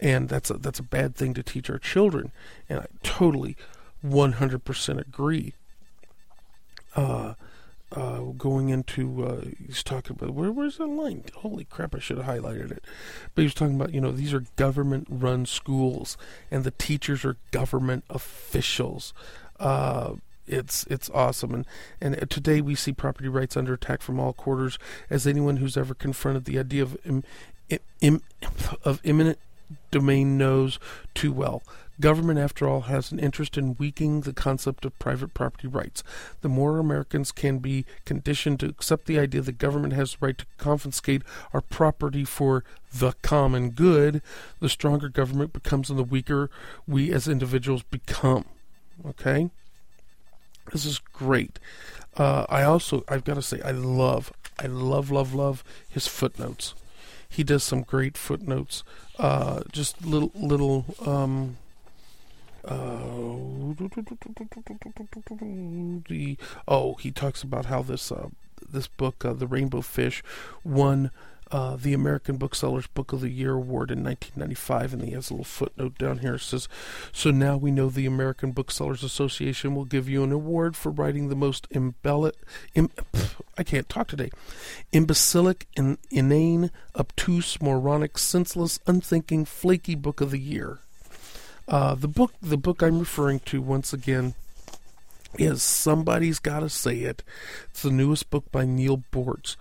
and 0.00 0.30
that's 0.30 0.48
a, 0.48 0.54
that's 0.54 0.78
a 0.78 0.82
bad 0.82 1.14
thing 1.14 1.34
to 1.34 1.42
teach 1.42 1.68
our 1.68 1.78
children 1.78 2.32
and 2.66 2.78
i 2.80 2.86
totally 3.02 3.58
100% 4.02 4.98
agree 4.98 5.52
uh, 6.96 7.34
uh, 7.92 8.20
going 8.38 8.70
into 8.70 9.26
uh, 9.26 9.42
he's 9.66 9.82
talking 9.82 10.16
about 10.18 10.30
where 10.30 10.50
where's 10.50 10.78
that 10.78 10.86
line? 10.86 11.24
Holy 11.36 11.64
crap! 11.64 11.94
I 11.94 11.98
should 11.98 12.16
have 12.16 12.26
highlighted 12.26 12.72
it. 12.72 12.82
But 13.34 13.42
he 13.42 13.46
was 13.46 13.54
talking 13.54 13.76
about 13.76 13.92
you 13.92 14.00
know 14.00 14.10
these 14.10 14.32
are 14.32 14.44
government-run 14.56 15.46
schools 15.46 16.16
and 16.50 16.64
the 16.64 16.72
teachers 16.72 17.24
are 17.24 17.36
government 17.52 18.04
officials. 18.10 19.12
Uh, 19.60 20.14
it's 20.46 20.84
it's 20.84 21.10
awesome. 21.10 21.54
And 21.54 21.66
and 22.00 22.30
today 22.30 22.60
we 22.60 22.74
see 22.74 22.92
property 22.92 23.28
rights 23.28 23.56
under 23.56 23.74
attack 23.74 24.02
from 24.02 24.20
all 24.20 24.32
quarters. 24.32 24.78
As 25.10 25.26
anyone 25.26 25.58
who's 25.58 25.76
ever 25.76 25.94
confronted 25.94 26.44
the 26.44 26.58
idea 26.58 26.82
of 26.82 26.96
Im, 27.04 27.24
Im, 28.00 28.22
of 28.84 29.00
eminent 29.04 29.38
domain 29.90 30.36
knows 30.36 30.78
too 31.14 31.32
well. 31.32 31.62
Government 32.00 32.40
after 32.40 32.68
all 32.68 32.82
has 32.82 33.12
an 33.12 33.20
interest 33.20 33.56
in 33.56 33.76
weakening 33.78 34.22
the 34.22 34.32
concept 34.32 34.84
of 34.84 34.98
private 34.98 35.32
property 35.32 35.68
rights. 35.68 36.02
The 36.40 36.48
more 36.48 36.78
americans 36.78 37.30
can 37.30 37.58
be 37.58 37.86
conditioned 38.04 38.60
to 38.60 38.66
accept 38.66 39.06
the 39.06 39.18
idea 39.18 39.42
that 39.42 39.58
government 39.58 39.94
has 39.94 40.12
the 40.12 40.26
right 40.26 40.36
to 40.36 40.46
confiscate 40.58 41.22
our 41.52 41.60
property 41.60 42.24
for 42.24 42.64
the 42.92 43.12
common 43.22 43.70
good 43.70 44.22
the 44.60 44.68
stronger 44.68 45.08
government 45.08 45.52
becomes 45.52 45.88
and 45.88 45.98
the 45.98 46.04
weaker 46.04 46.50
we 46.86 47.12
as 47.12 47.28
individuals 47.28 47.84
become. 47.84 48.44
Okay 49.06 49.50
this 50.72 50.84
is 50.84 50.98
great. 50.98 51.58
Uh, 52.16 52.46
I 52.48 52.62
also, 52.62 53.04
I've 53.08 53.24
got 53.24 53.34
to 53.34 53.42
say, 53.42 53.60
I 53.62 53.72
love, 53.72 54.32
I 54.58 54.66
love, 54.66 55.10
love, 55.10 55.34
love 55.34 55.64
his 55.88 56.06
footnotes. 56.06 56.74
He 57.28 57.42
does 57.42 57.64
some 57.64 57.82
great 57.82 58.16
footnotes. 58.16 58.84
Uh, 59.18 59.62
just 59.72 60.04
little, 60.04 60.30
little, 60.34 60.84
um, 61.04 61.56
uh, 62.64 62.96
the 66.08 66.36
oh, 66.66 66.94
he 66.94 67.10
talks 67.10 67.42
about 67.42 67.66
how 67.66 67.82
this 67.82 68.10
uh, 68.10 68.28
this 68.66 68.86
book, 68.86 69.24
uh, 69.24 69.34
The 69.34 69.46
Rainbow 69.46 69.82
Fish, 69.82 70.22
won 70.62 71.10
uh, 71.54 71.76
the 71.76 71.92
American 71.92 72.36
Booksellers 72.36 72.88
Book 72.88 73.12
of 73.12 73.20
the 73.20 73.30
Year 73.30 73.52
Award 73.52 73.92
in 73.92 74.02
1995, 74.02 74.92
and 74.92 75.02
he 75.04 75.12
has 75.12 75.30
a 75.30 75.34
little 75.34 75.44
footnote 75.44 75.96
down 75.96 76.18
here. 76.18 76.34
It 76.34 76.40
says, 76.40 76.66
"So 77.12 77.30
now 77.30 77.56
we 77.56 77.70
know 77.70 77.88
the 77.88 78.06
American 78.06 78.50
Booksellers 78.50 79.04
Association 79.04 79.76
will 79.76 79.84
give 79.84 80.08
you 80.08 80.24
an 80.24 80.32
award 80.32 80.76
for 80.76 80.90
writing 80.90 81.28
the 81.28 81.36
most 81.36 81.68
embellit, 81.70 82.34
Im, 82.74 82.90
I 83.56 83.62
can't 83.62 83.88
talk 83.88 84.08
today, 84.08 84.32
imbecilic, 84.92 85.68
and 85.76 85.96
inane, 86.10 86.72
obtuse, 86.96 87.62
moronic, 87.62 88.18
senseless, 88.18 88.80
unthinking, 88.88 89.44
flaky 89.44 89.94
book 89.94 90.20
of 90.20 90.32
the 90.32 90.40
year." 90.40 90.80
Uh, 91.68 91.94
the 91.94 92.08
book, 92.08 92.32
the 92.42 92.58
book 92.58 92.82
I'm 92.82 92.98
referring 92.98 93.38
to, 93.40 93.62
once 93.62 93.92
again, 93.92 94.34
is 95.38 95.62
somebody's 95.62 96.40
got 96.40 96.60
to 96.60 96.68
say 96.68 97.02
it. 97.02 97.22
It's 97.70 97.82
the 97.82 97.92
newest 97.92 98.28
book 98.28 98.50
by 98.50 98.64
Neal 98.64 99.04
Boortz 99.12 99.54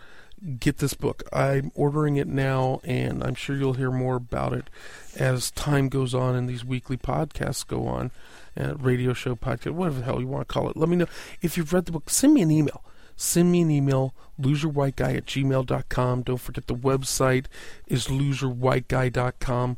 get 0.59 0.77
this 0.77 0.93
book. 0.93 1.23
I'm 1.31 1.71
ordering 1.75 2.17
it 2.17 2.27
now, 2.27 2.81
and 2.83 3.23
I'm 3.23 3.35
sure 3.35 3.55
you'll 3.55 3.73
hear 3.73 3.91
more 3.91 4.15
about 4.15 4.53
it 4.53 4.69
as 5.15 5.51
time 5.51 5.89
goes 5.89 6.13
on 6.13 6.35
and 6.35 6.49
these 6.49 6.65
weekly 6.65 6.97
podcasts 6.97 7.65
go 7.65 7.87
on, 7.87 8.11
uh, 8.59 8.75
radio 8.75 9.13
show, 9.13 9.35
podcast, 9.35 9.71
whatever 9.71 9.99
the 9.99 10.05
hell 10.05 10.19
you 10.19 10.27
want 10.27 10.47
to 10.47 10.53
call 10.53 10.69
it. 10.69 10.77
Let 10.77 10.89
me 10.89 10.95
know 10.95 11.07
if 11.41 11.57
you've 11.57 11.73
read 11.73 11.85
the 11.85 11.91
book. 11.91 12.09
Send 12.09 12.33
me 12.33 12.41
an 12.41 12.51
email. 12.51 12.83
Send 13.15 13.51
me 13.51 13.61
an 13.61 13.69
email, 13.69 14.13
loserwhiteguy 14.41 15.17
at 15.17 15.25
gmail.com. 15.27 16.21
Don't 16.23 16.37
forget 16.37 16.67
the 16.67 16.75
website 16.75 17.45
is 17.87 18.07
loserwhiteguy.com. 18.07 19.77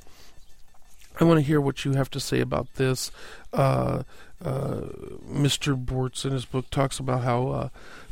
I 1.20 1.24
want 1.24 1.40
to 1.40 1.46
hear 1.46 1.62
what 1.62 1.86
you 1.86 1.94
have 1.94 2.10
to 2.12 2.20
say 2.20 2.40
about 2.40 2.74
this. 2.76 3.12
Uh, 3.54 4.04
uh, 4.44 4.82
Mr. 5.30 5.82
Boortz 5.82 6.26
in 6.26 6.32
his 6.32 6.46
book 6.46 6.70
talks 6.70 7.00
about 7.00 7.24
how 7.24 7.48
uh, 7.48 7.70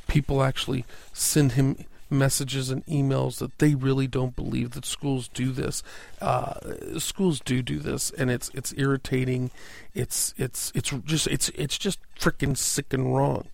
people 0.07 0.43
actually 0.43 0.85
send 1.13 1.53
him 1.53 1.85
messages 2.13 2.69
and 2.69 2.85
emails 2.85 3.39
that 3.39 3.59
they 3.59 3.75
really 3.75 4.07
don't 4.07 4.35
believe 4.35 4.71
that 4.71 4.85
schools 4.85 5.27
do 5.27 5.51
this. 5.51 5.83
Uh, 6.21 6.53
schools 6.99 7.39
do 7.39 7.61
do 7.61 7.79
this, 7.79 8.11
and 8.11 8.31
it's 8.31 8.49
it's 8.53 8.73
irritating. 8.77 9.51
It's 9.93 10.33
it's 10.37 10.71
it's 10.75 10.91
just 11.05 11.27
it's 11.27 11.49
it's 11.49 11.77
just 11.77 11.99
freaking 12.19 12.57
sick 12.57 12.93
and 12.93 13.15
wrong. 13.15 13.47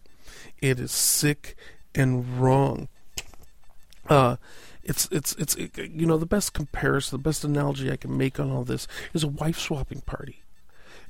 It 0.62 0.80
is 0.80 0.92
sick 0.92 1.56
and 1.96 2.40
wrong. 2.40 2.88
Uh, 4.08 4.38
it's 4.84 5.08
it's 5.12 5.34
it's 5.36 5.56
it, 5.56 5.78
you 5.78 6.06
know 6.06 6.18
the 6.18 6.26
best 6.26 6.54
comparison, 6.54 7.18
the 7.18 7.24
best 7.24 7.44
analogy 7.44 7.92
I 7.92 7.96
can 7.96 8.18
make 8.18 8.40
on 8.40 8.52
all 8.52 8.64
this 8.64 8.88
is 9.14 9.24
a 9.24 9.28
wife 9.28 9.60
swapping 9.60 10.02
party. 10.02 10.42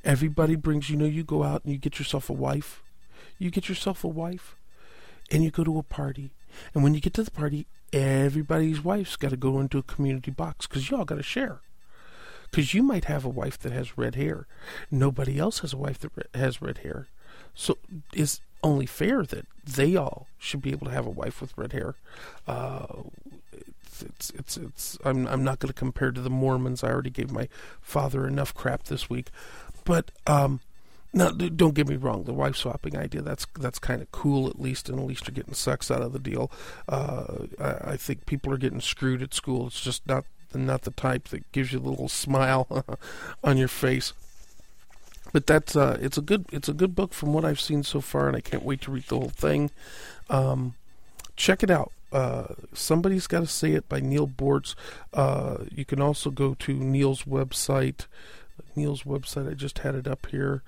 Everybody 0.04 0.56
brings, 0.56 0.88
you 0.88 0.96
know, 0.96 1.04
you 1.04 1.22
go 1.22 1.42
out 1.42 1.62
and 1.64 1.72
you 1.72 1.78
get 1.78 1.98
yourself 1.98 2.30
a 2.30 2.32
wife. 2.32 2.82
You 3.38 3.50
get 3.50 3.68
yourself 3.68 4.04
a 4.04 4.08
wife, 4.08 4.54
and 5.30 5.42
you 5.42 5.50
go 5.50 5.64
to 5.64 5.78
a 5.78 5.82
party, 5.82 6.30
and 6.74 6.82
when 6.82 6.94
you 6.94 7.00
get 7.00 7.14
to 7.14 7.22
the 7.22 7.30
party, 7.30 7.66
everybody's 7.92 8.82
wife's 8.84 9.16
got 9.16 9.30
to 9.30 9.36
go 9.36 9.60
into 9.60 9.78
a 9.78 9.82
community 9.82 10.30
box 10.30 10.66
because 10.66 10.90
you 10.90 10.96
all 10.96 11.04
got 11.04 11.16
to 11.16 11.22
share. 11.22 11.60
Because 12.50 12.74
you 12.74 12.82
might 12.82 13.04
have 13.04 13.24
a 13.24 13.28
wife 13.28 13.58
that 13.60 13.72
has 13.72 13.96
red 13.96 14.16
hair, 14.16 14.46
nobody 14.90 15.38
else 15.38 15.60
has 15.60 15.72
a 15.72 15.76
wife 15.76 16.00
that 16.00 16.10
has 16.34 16.60
red 16.60 16.78
hair. 16.78 17.06
So 17.54 17.78
it's 18.12 18.40
only 18.62 18.86
fair 18.86 19.24
that 19.24 19.46
they 19.64 19.96
all 19.96 20.26
should 20.38 20.60
be 20.60 20.72
able 20.72 20.86
to 20.86 20.92
have 20.92 21.06
a 21.06 21.10
wife 21.10 21.40
with 21.40 21.56
red 21.56 21.72
hair. 21.72 21.94
Uh, 22.46 22.86
it's, 24.02 24.30
it's, 24.30 24.56
it's, 24.56 24.98
I'm, 25.04 25.26
I'm 25.26 25.44
not 25.44 25.58
going 25.58 25.68
to 25.68 25.78
compare 25.78 26.10
to 26.10 26.20
the 26.20 26.30
Mormons. 26.30 26.82
I 26.82 26.90
already 26.90 27.10
gave 27.10 27.30
my 27.30 27.48
father 27.80 28.26
enough 28.26 28.54
crap 28.54 28.84
this 28.84 29.08
week. 29.08 29.30
But, 29.84 30.10
um, 30.26 30.60
now, 31.12 31.30
don't 31.30 31.74
get 31.74 31.88
me 31.88 31.96
wrong. 31.96 32.24
The 32.24 32.32
wife 32.32 32.56
swapping 32.56 32.96
idea 32.96 33.22
that's 33.22 33.44
kind 33.80 34.00
of 34.00 34.12
cool 34.12 34.46
at 34.48 34.60
least, 34.60 34.88
and 34.88 34.98
at 35.00 35.06
least 35.06 35.26
you're 35.26 35.34
getting 35.34 35.54
sex 35.54 35.90
out 35.90 36.02
of 36.02 36.12
the 36.12 36.20
deal. 36.20 36.50
Uh, 36.88 37.46
I, 37.60 37.92
I, 37.92 37.96
think 37.96 38.26
people 38.26 38.52
are 38.52 38.58
getting 38.58 38.80
screwed 38.80 39.22
at 39.22 39.34
school. 39.34 39.66
It's 39.66 39.80
just 39.80 40.06
not 40.06 40.24
not 40.54 40.82
the 40.82 40.92
type 40.92 41.28
that 41.28 41.50
gives 41.50 41.72
you 41.72 41.80
a 41.80 41.88
little 41.88 42.08
smile 42.08 42.84
on 43.44 43.56
your 43.56 43.68
face. 43.68 44.12
But 45.32 45.46
that's 45.46 45.74
uh, 45.74 45.98
it's 46.00 46.16
a 46.16 46.22
good 46.22 46.46
it's 46.52 46.68
a 46.68 46.72
good 46.72 46.94
book 46.94 47.12
from 47.12 47.32
what 47.32 47.44
I've 47.44 47.60
seen 47.60 47.82
so 47.82 48.00
far, 48.00 48.28
and 48.28 48.36
I 48.36 48.40
can't 48.40 48.64
wait 48.64 48.80
to 48.82 48.92
read 48.92 49.04
the 49.08 49.18
whole 49.18 49.30
thing. 49.30 49.70
Um, 50.28 50.74
check 51.34 51.64
it 51.64 51.70
out. 51.70 51.90
Uh, 52.12 52.54
somebody's 52.72 53.26
got 53.26 53.40
to 53.40 53.46
say 53.46 53.72
it 53.72 53.88
by 53.88 53.98
Neal 53.98 54.28
Boortz. 54.28 54.76
Uh, 55.12 55.64
you 55.74 55.84
can 55.84 56.00
also 56.00 56.30
go 56.30 56.54
to 56.54 56.72
Neal's 56.72 57.24
website. 57.24 58.06
Neal's 58.76 59.02
website. 59.02 59.50
I 59.50 59.54
just 59.54 59.80
had 59.80 59.96
it 59.96 60.06
up 60.06 60.26
here 60.26 60.62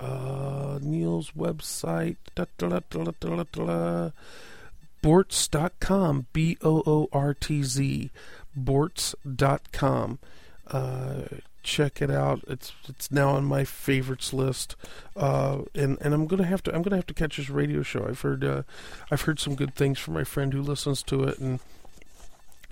uh, 0.00 0.78
Neal's 0.80 1.32
website, 1.32 2.16
da, 2.34 2.46
da, 2.56 2.68
da, 2.68 4.10
B 6.32 6.58
O 6.62 6.82
O 6.86 7.08
R 7.12 7.34
T 7.34 7.62
Z, 7.62 8.10
Boortz.com. 8.58 10.18
Uh, 10.66 11.22
check 11.62 12.00
it 12.00 12.10
out. 12.10 12.40
It's 12.46 12.72
it's 12.88 13.10
now 13.10 13.30
on 13.30 13.44
my 13.44 13.64
favorites 13.64 14.32
list, 14.32 14.76
uh, 15.16 15.62
and 15.74 15.98
and 16.00 16.14
I'm 16.14 16.26
gonna 16.26 16.44
have 16.44 16.62
to 16.64 16.74
I'm 16.74 16.82
gonna 16.82 16.96
have 16.96 17.06
to 17.06 17.14
catch 17.14 17.36
his 17.36 17.50
radio 17.50 17.82
show. 17.82 18.06
I've 18.08 18.20
heard 18.20 18.44
uh, 18.44 18.62
I've 19.10 19.22
heard 19.22 19.40
some 19.40 19.54
good 19.54 19.74
things 19.74 19.98
from 19.98 20.14
my 20.14 20.24
friend 20.24 20.52
who 20.52 20.62
listens 20.62 21.02
to 21.04 21.24
it, 21.24 21.38
and 21.38 21.60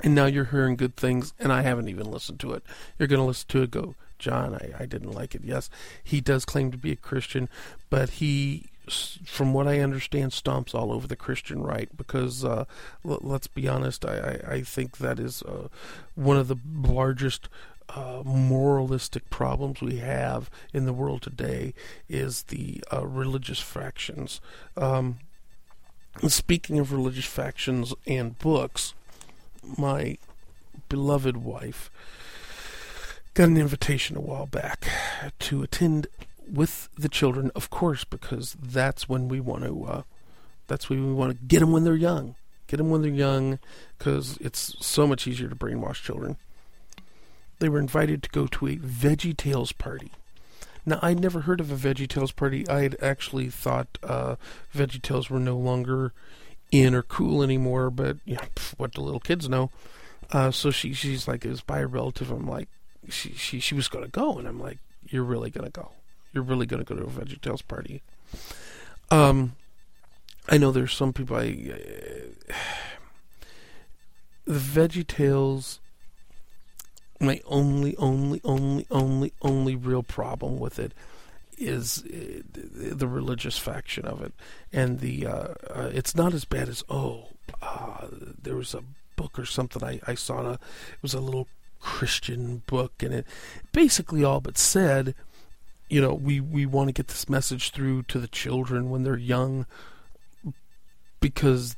and 0.03 0.15
now 0.15 0.27
you're 0.27 0.47
hearing 0.47 0.77
good 0.77 0.97
things, 0.97 1.33
and 1.39 1.53
I 1.53 1.63
haven't 1.63 1.89
even 1.89 2.11
listened 2.11 2.41
to 2.41 2.53
it. 2.53 2.63
You're 2.99 3.09
gonna 3.09 3.27
listen 3.27 3.49
to 3.49 3.63
it, 3.63 3.71
go 3.71 3.95
John, 4.19 4.55
I, 4.55 4.83
I 4.83 4.87
didn't 4.87 5.13
like 5.13 5.35
it. 5.35 5.43
Yes, 5.45 5.71
he 6.03 6.21
does 6.21 6.45
claim 6.45 6.71
to 6.71 6.79
be 6.79 6.93
a 6.93 6.97
Christian, 6.97 7.49
but 7.91 8.11
he, 8.11 8.67
from 9.25 9.53
what 9.53 9.67
I 9.69 9.81
understand, 9.81 10.33
stomps 10.33 10.75
all 10.75 10.93
over 10.93 11.07
the 11.07 11.17
Christian 11.17 11.63
right 11.63 11.89
because, 11.97 12.45
uh, 12.45 12.65
l- 13.05 13.21
let's 13.23 13.47
be 13.47 13.69
honest, 13.69 14.05
I, 14.05 14.41
I, 14.49 14.53
I 14.55 14.63
think 14.63 14.99
that 14.99 15.19
is 15.19 15.43
uh, 15.43 15.69
one 16.15 16.37
of 16.37 16.49
the 16.49 16.57
largest 16.75 17.49
uh, 17.89 18.23
moralistic 18.25 19.29
problems 19.31 19.81
we 19.81 19.99
have 19.99 20.51
in 20.73 20.87
the 20.87 20.93
world 20.93 21.23
today 21.23 21.73
is 22.09 22.45
the 22.45 22.83
uh, 22.93 23.07
religious 23.07 23.61
factions. 23.61 24.41
Um, 24.77 25.19
speaking 26.27 26.79
of 26.79 26.93
religious 26.93 27.27
factions 27.27 27.95
and 28.07 28.39
books, 28.39 28.95
my 29.77 30.19
beloved 30.89 31.37
wife 31.37 31.91
got 33.37 33.49
an 33.51 33.59
invitation 33.59 34.17
a 34.17 34.21
while 34.21 34.47
back 34.47 34.89
to 35.39 35.63
attend 35.63 36.07
with 36.51 36.89
the 36.97 37.09
children, 37.09 37.51
of 37.55 37.69
course, 37.69 38.03
because 38.03 38.57
that's 38.61 39.11
when 39.11 39.29
we 39.29 39.41
want 39.41 39.63
to. 39.63 39.85
Uh, 39.85 40.03
that's 40.69 40.89
when 40.89 41.07
we 41.07 41.13
want 41.13 41.33
to 41.33 41.45
get 41.45 41.61
them 41.61 41.71
when 41.71 41.85
they're 41.85 41.95
young. 41.95 42.35
Get 42.67 42.79
them 42.79 42.89
when 42.89 43.03
they're 43.03 43.11
young, 43.11 43.59
because 43.99 44.39
it's 44.39 44.75
so 44.81 45.07
much 45.07 45.27
easier 45.27 45.49
to 45.49 45.55
brainwash 45.55 46.03
children. 46.03 46.39
They 47.59 47.69
were 47.69 47.79
invited 47.79 48.23
to 48.23 48.31
go 48.31 48.47
to 48.47 48.69
a 48.69 48.77
Veggie 48.77 49.37
Tales 49.37 49.73
party. 49.73 50.13
Now, 50.87 50.99
I'd 51.03 51.21
never 51.21 51.41
heard 51.41 51.61
of 51.61 51.71
a 51.71 51.77
Veggie 51.77 52.09
Tales 52.09 52.33
party. 52.33 52.67
I 52.69 52.81
had 52.81 52.97
actually 53.03 53.51
thought 53.51 53.99
uh, 54.03 54.37
Veggie 54.75 55.03
Tales 55.03 55.29
were 55.29 55.39
no 55.39 55.59
longer 55.59 56.15
in 56.73 56.95
or 56.95 57.03
cool 57.03 57.43
anymore, 57.43 57.91
but 57.91 58.17
you 58.25 58.37
know, 58.37 58.49
what 58.79 58.93
do 58.93 59.03
little 59.03 59.21
kids 59.21 59.47
know? 59.47 59.71
Uh, 60.33 60.51
so 60.51 60.71
she 60.71 60.95
she's 60.95 61.29
like, 61.29 61.45
was 61.45 61.61
by 61.61 61.81
a 61.81 61.87
relative. 61.87 62.31
I'm 62.31 62.49
like, 62.49 62.69
she 63.09 63.33
she 63.35 63.61
she 63.61 63.75
was 63.75 63.89
to 64.05 64.11
go, 64.11 64.39
and 64.39 64.47
I'm 64.47 64.61
like, 64.61 64.79
you're 65.09 65.25
really 65.25 65.51
to 65.65 65.71
go. 65.71 65.91
You're 66.33 66.45
really 66.45 66.67
to 66.85 66.95
go 66.95 67.01
to 67.01 67.05
a 67.05 67.07
VeggieTales 67.07 67.67
party. 67.67 68.03
Um, 69.11 69.57
I 70.49 70.59
know 70.59 70.71
there's 70.71 70.93
some 70.93 71.13
people. 71.13 71.37
I 71.37 71.73
uh, 71.73 72.55
the 74.45 74.59
VeggieTales. 74.59 75.79
My 77.19 77.41
only, 77.47 77.97
only, 77.97 78.43
only, 78.45 78.87
only, 78.91 79.33
only 79.41 79.75
real 79.75 80.03
problem 80.03 80.59
with 80.59 80.79
it 80.79 80.93
is 81.57 82.05
uh, 82.05 82.43
the 82.53 83.09
religious 83.09 83.57
faction 83.57 84.05
of 84.05 84.21
it, 84.21 84.35
and 84.71 85.01
the 85.01 85.27
uh, 85.27 85.55
uh, 85.71 85.91
it's 85.95 86.15
not 86.15 86.35
as 86.35 86.45
bad 86.45 86.69
as 86.69 86.85
oh, 86.91 87.29
uh, 87.63 88.09
there 88.11 88.57
was 88.57 88.75
a 88.75 88.83
book 89.17 89.39
or 89.39 89.47
something 89.47 89.83
I, 89.83 90.01
I 90.07 90.15
saw. 90.15 90.41
A, 90.43 90.53
it 90.53 90.59
was 91.03 91.15
a 91.15 91.21
little 91.21 91.49
Christian 91.81 92.63
book, 92.67 93.03
and 93.03 93.13
it 93.13 93.27
basically 93.73 94.25
all 94.25 94.41
but 94.41 94.59
said, 94.59 95.15
you 95.89 96.01
know, 96.01 96.15
we, 96.15 96.41
we 96.41 96.67
want 96.67 96.89
to 96.89 96.93
get 96.93 97.09
this 97.09 97.29
message 97.29 97.71
through 97.71 98.03
to 98.05 98.19
the 98.19 98.29
children 98.29 98.91
when 98.91 99.05
they're 99.05 99.17
young 99.17 99.67
because 101.21 101.77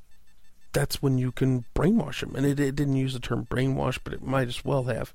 that's 0.73 1.03
when 1.03 1.19
you 1.19 1.33
can 1.33 1.65
brainwash 1.75 2.21
them. 2.21 2.35
And 2.35 2.47
it, 2.47 2.59
it 2.61 2.77
didn't 2.77 2.97
use 2.97 3.13
the 3.13 3.21
term 3.21 3.47
brainwash, 3.51 3.99
but 4.03 4.13
it 4.13 4.23
might 4.23 4.49
as 4.49 4.65
well 4.65 4.85
have. 4.85 5.13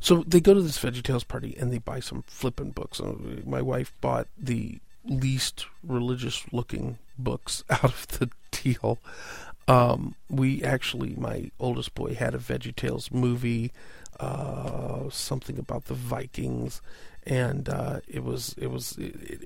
So 0.00 0.24
they 0.26 0.40
go 0.40 0.54
to 0.54 0.62
this 0.62 0.78
VeggieTales 0.78 1.28
party 1.28 1.56
and 1.58 1.72
they 1.72 1.78
buy 1.78 2.00
some 2.00 2.22
flippin' 2.26 2.70
books. 2.70 3.00
Uh, 3.00 3.14
my 3.46 3.62
wife 3.62 3.92
bought 4.00 4.26
the 4.36 4.80
least 5.04 5.66
religious 5.82 6.44
looking 6.52 6.98
books 7.18 7.62
out 7.70 7.84
of 7.84 8.06
the 8.18 8.30
deal. 8.50 8.98
Um, 9.68 10.14
we 10.28 10.62
actually, 10.62 11.14
my 11.16 11.50
oldest 11.60 11.94
boy 11.94 12.14
had 12.14 12.34
a 12.34 12.38
VeggieTales 12.38 13.12
movie, 13.12 13.72
uh, 14.18 15.08
something 15.10 15.58
about 15.58 15.84
the 15.86 15.94
Vikings, 15.94 16.82
and 17.24 17.68
uh, 17.68 18.00
it 18.08 18.24
was 18.24 18.54
it 18.58 18.66
was 18.66 18.98
it, 18.98 19.14
it, 19.22 19.40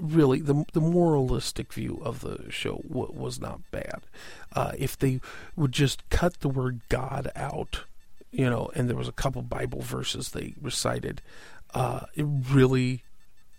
really 0.00 0.40
the 0.40 0.64
the 0.74 0.80
moralistic 0.80 1.72
view 1.72 2.00
of 2.04 2.20
the 2.20 2.50
show 2.50 2.82
w- 2.88 3.12
was 3.12 3.40
not 3.40 3.60
bad. 3.70 4.02
Uh, 4.52 4.72
if 4.78 4.98
they 4.98 5.20
would 5.56 5.72
just 5.72 6.08
cut 6.10 6.40
the 6.40 6.48
word 6.48 6.82
God 6.90 7.32
out, 7.34 7.84
you 8.30 8.48
know, 8.50 8.70
and 8.74 8.88
there 8.88 8.96
was 8.96 9.08
a 9.08 9.12
couple 9.12 9.40
Bible 9.42 9.80
verses 9.80 10.30
they 10.30 10.54
recited, 10.60 11.22
uh, 11.72 12.00
it 12.14 12.26
really 12.28 13.04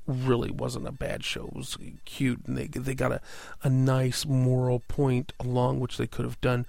really 0.07 0.51
wasn't 0.51 0.87
a 0.87 0.91
bad 0.91 1.23
show. 1.23 1.47
It 1.47 1.55
was 1.55 1.77
cute, 2.05 2.45
and 2.45 2.57
they 2.57 2.67
they 2.67 2.95
got 2.95 3.11
a 3.11 3.21
a 3.63 3.69
nice 3.69 4.25
moral 4.25 4.79
point 4.79 5.33
along 5.39 5.79
which 5.79 5.97
they 5.97 6.07
could 6.07 6.25
have 6.25 6.41
done 6.41 6.65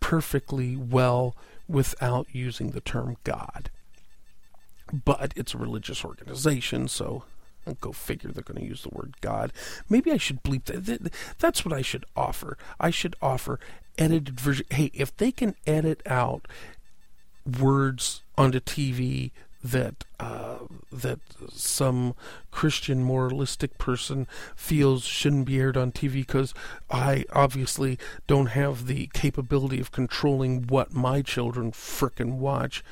perfectly 0.00 0.76
well 0.76 1.34
without 1.68 2.26
using 2.32 2.70
the 2.70 2.80
term 2.80 3.16
God. 3.24 3.70
But 4.92 5.32
it's 5.36 5.54
a 5.54 5.58
religious 5.58 6.04
organization, 6.04 6.88
so 6.88 7.24
go 7.80 7.92
figure 7.92 8.30
they're 8.30 8.42
going 8.42 8.60
to 8.60 8.66
use 8.66 8.82
the 8.82 8.90
word 8.90 9.14
God. 9.20 9.52
Maybe 9.88 10.10
I 10.10 10.16
should 10.16 10.42
bleep 10.42 10.64
that. 10.64 11.12
That's 11.38 11.64
what 11.64 11.74
I 11.74 11.82
should 11.82 12.06
offer. 12.16 12.56
I 12.80 12.90
should 12.90 13.16
offer 13.20 13.60
edited 13.98 14.40
version. 14.40 14.66
Hey, 14.70 14.90
if 14.94 15.14
they 15.16 15.32
can 15.32 15.54
edit 15.66 16.00
out 16.06 16.48
words 17.60 18.22
onto 18.36 18.60
TV 18.60 19.30
that 19.70 20.04
uh, 20.20 20.56
that 20.92 21.20
some 21.52 22.14
Christian 22.50 23.02
moralistic 23.02 23.78
person 23.78 24.26
feels 24.56 25.04
shouldn't 25.04 25.46
be 25.46 25.58
aired 25.58 25.76
on 25.76 25.92
TV 25.92 26.14
because 26.14 26.54
I 26.90 27.24
obviously 27.32 27.98
don't 28.26 28.46
have 28.46 28.86
the 28.86 29.08
capability 29.12 29.80
of 29.80 29.92
controlling 29.92 30.66
what 30.66 30.92
my 30.92 31.22
children 31.22 31.72
frickin' 31.72 32.38
watch. 32.38 32.82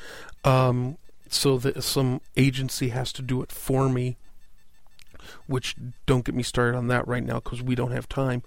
Um, 0.45 0.99
so 1.29 1.59
that 1.59 1.83
some 1.83 2.21
agency 2.37 2.91
has 2.91 3.12
to 3.15 3.23
do 3.23 3.43
it 3.43 3.51
for 3.51 3.89
me. 3.89 4.17
Which 5.49 5.75
don't 6.07 6.25
get 6.25 6.37
me 6.37 6.45
started 6.45 6.77
on 6.77 6.87
that 6.89 7.07
right 7.09 7.25
now 7.25 7.41
because 7.41 7.61
we 7.61 7.75
don't 7.75 7.91
have 7.91 8.09
time. 8.09 8.43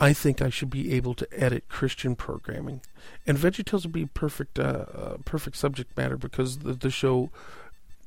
I 0.00 0.14
think 0.14 0.40
I 0.40 0.48
should 0.48 0.70
be 0.70 0.92
able 0.94 1.12
to 1.14 1.28
edit 1.30 1.68
Christian 1.68 2.16
programming, 2.16 2.80
and 3.26 3.36
VeggieTales 3.36 3.82
would 3.82 3.92
be 3.92 4.06
perfect, 4.06 4.58
uh, 4.58 4.86
uh, 4.94 5.16
perfect 5.26 5.56
subject 5.56 5.94
matter 5.96 6.16
because 6.16 6.58
the, 6.58 6.72
the 6.72 6.90
show, 6.90 7.30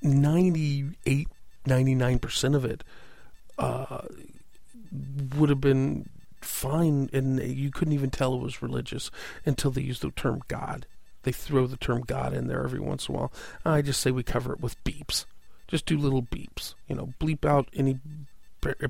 98, 0.01 1.27
99 1.67 2.19
percent 2.19 2.56
of 2.56 2.65
it, 2.65 2.84
uh, 3.60 3.99
would 5.38 5.49
have 5.49 5.62
been 5.62 6.10
fine, 6.41 7.10
and 7.13 7.39
you 7.39 7.69
couldn't 7.69 7.93
even 7.93 8.10
tell 8.10 8.34
it 8.34 8.41
was 8.41 8.62
religious 8.62 9.12
until 9.45 9.69
they 9.69 9.82
used 9.82 10.01
the 10.01 10.12
term 10.12 10.41
God. 10.47 10.88
They 11.23 11.32
throw 11.32 11.67
the 11.67 11.77
term 11.77 12.01
God 12.01 12.34
in 12.34 12.47
there 12.47 12.63
every 12.63 12.79
once 12.79 13.08
in 13.08 13.15
a 13.15 13.17
while. 13.17 13.34
I 13.63 13.82
just 13.82 14.01
say 14.01 14.12
we 14.12 14.23
cover 14.23 14.53
it 14.53 14.62
with 14.62 14.84
beeps. 14.84 15.25
Just 15.67 15.86
do 15.86 15.97
little 15.97 16.23
beeps. 16.23 16.75
You 16.88 16.95
know, 16.95 17.13
bleep 17.19 17.45
out 17.45 17.69
any 17.73 17.99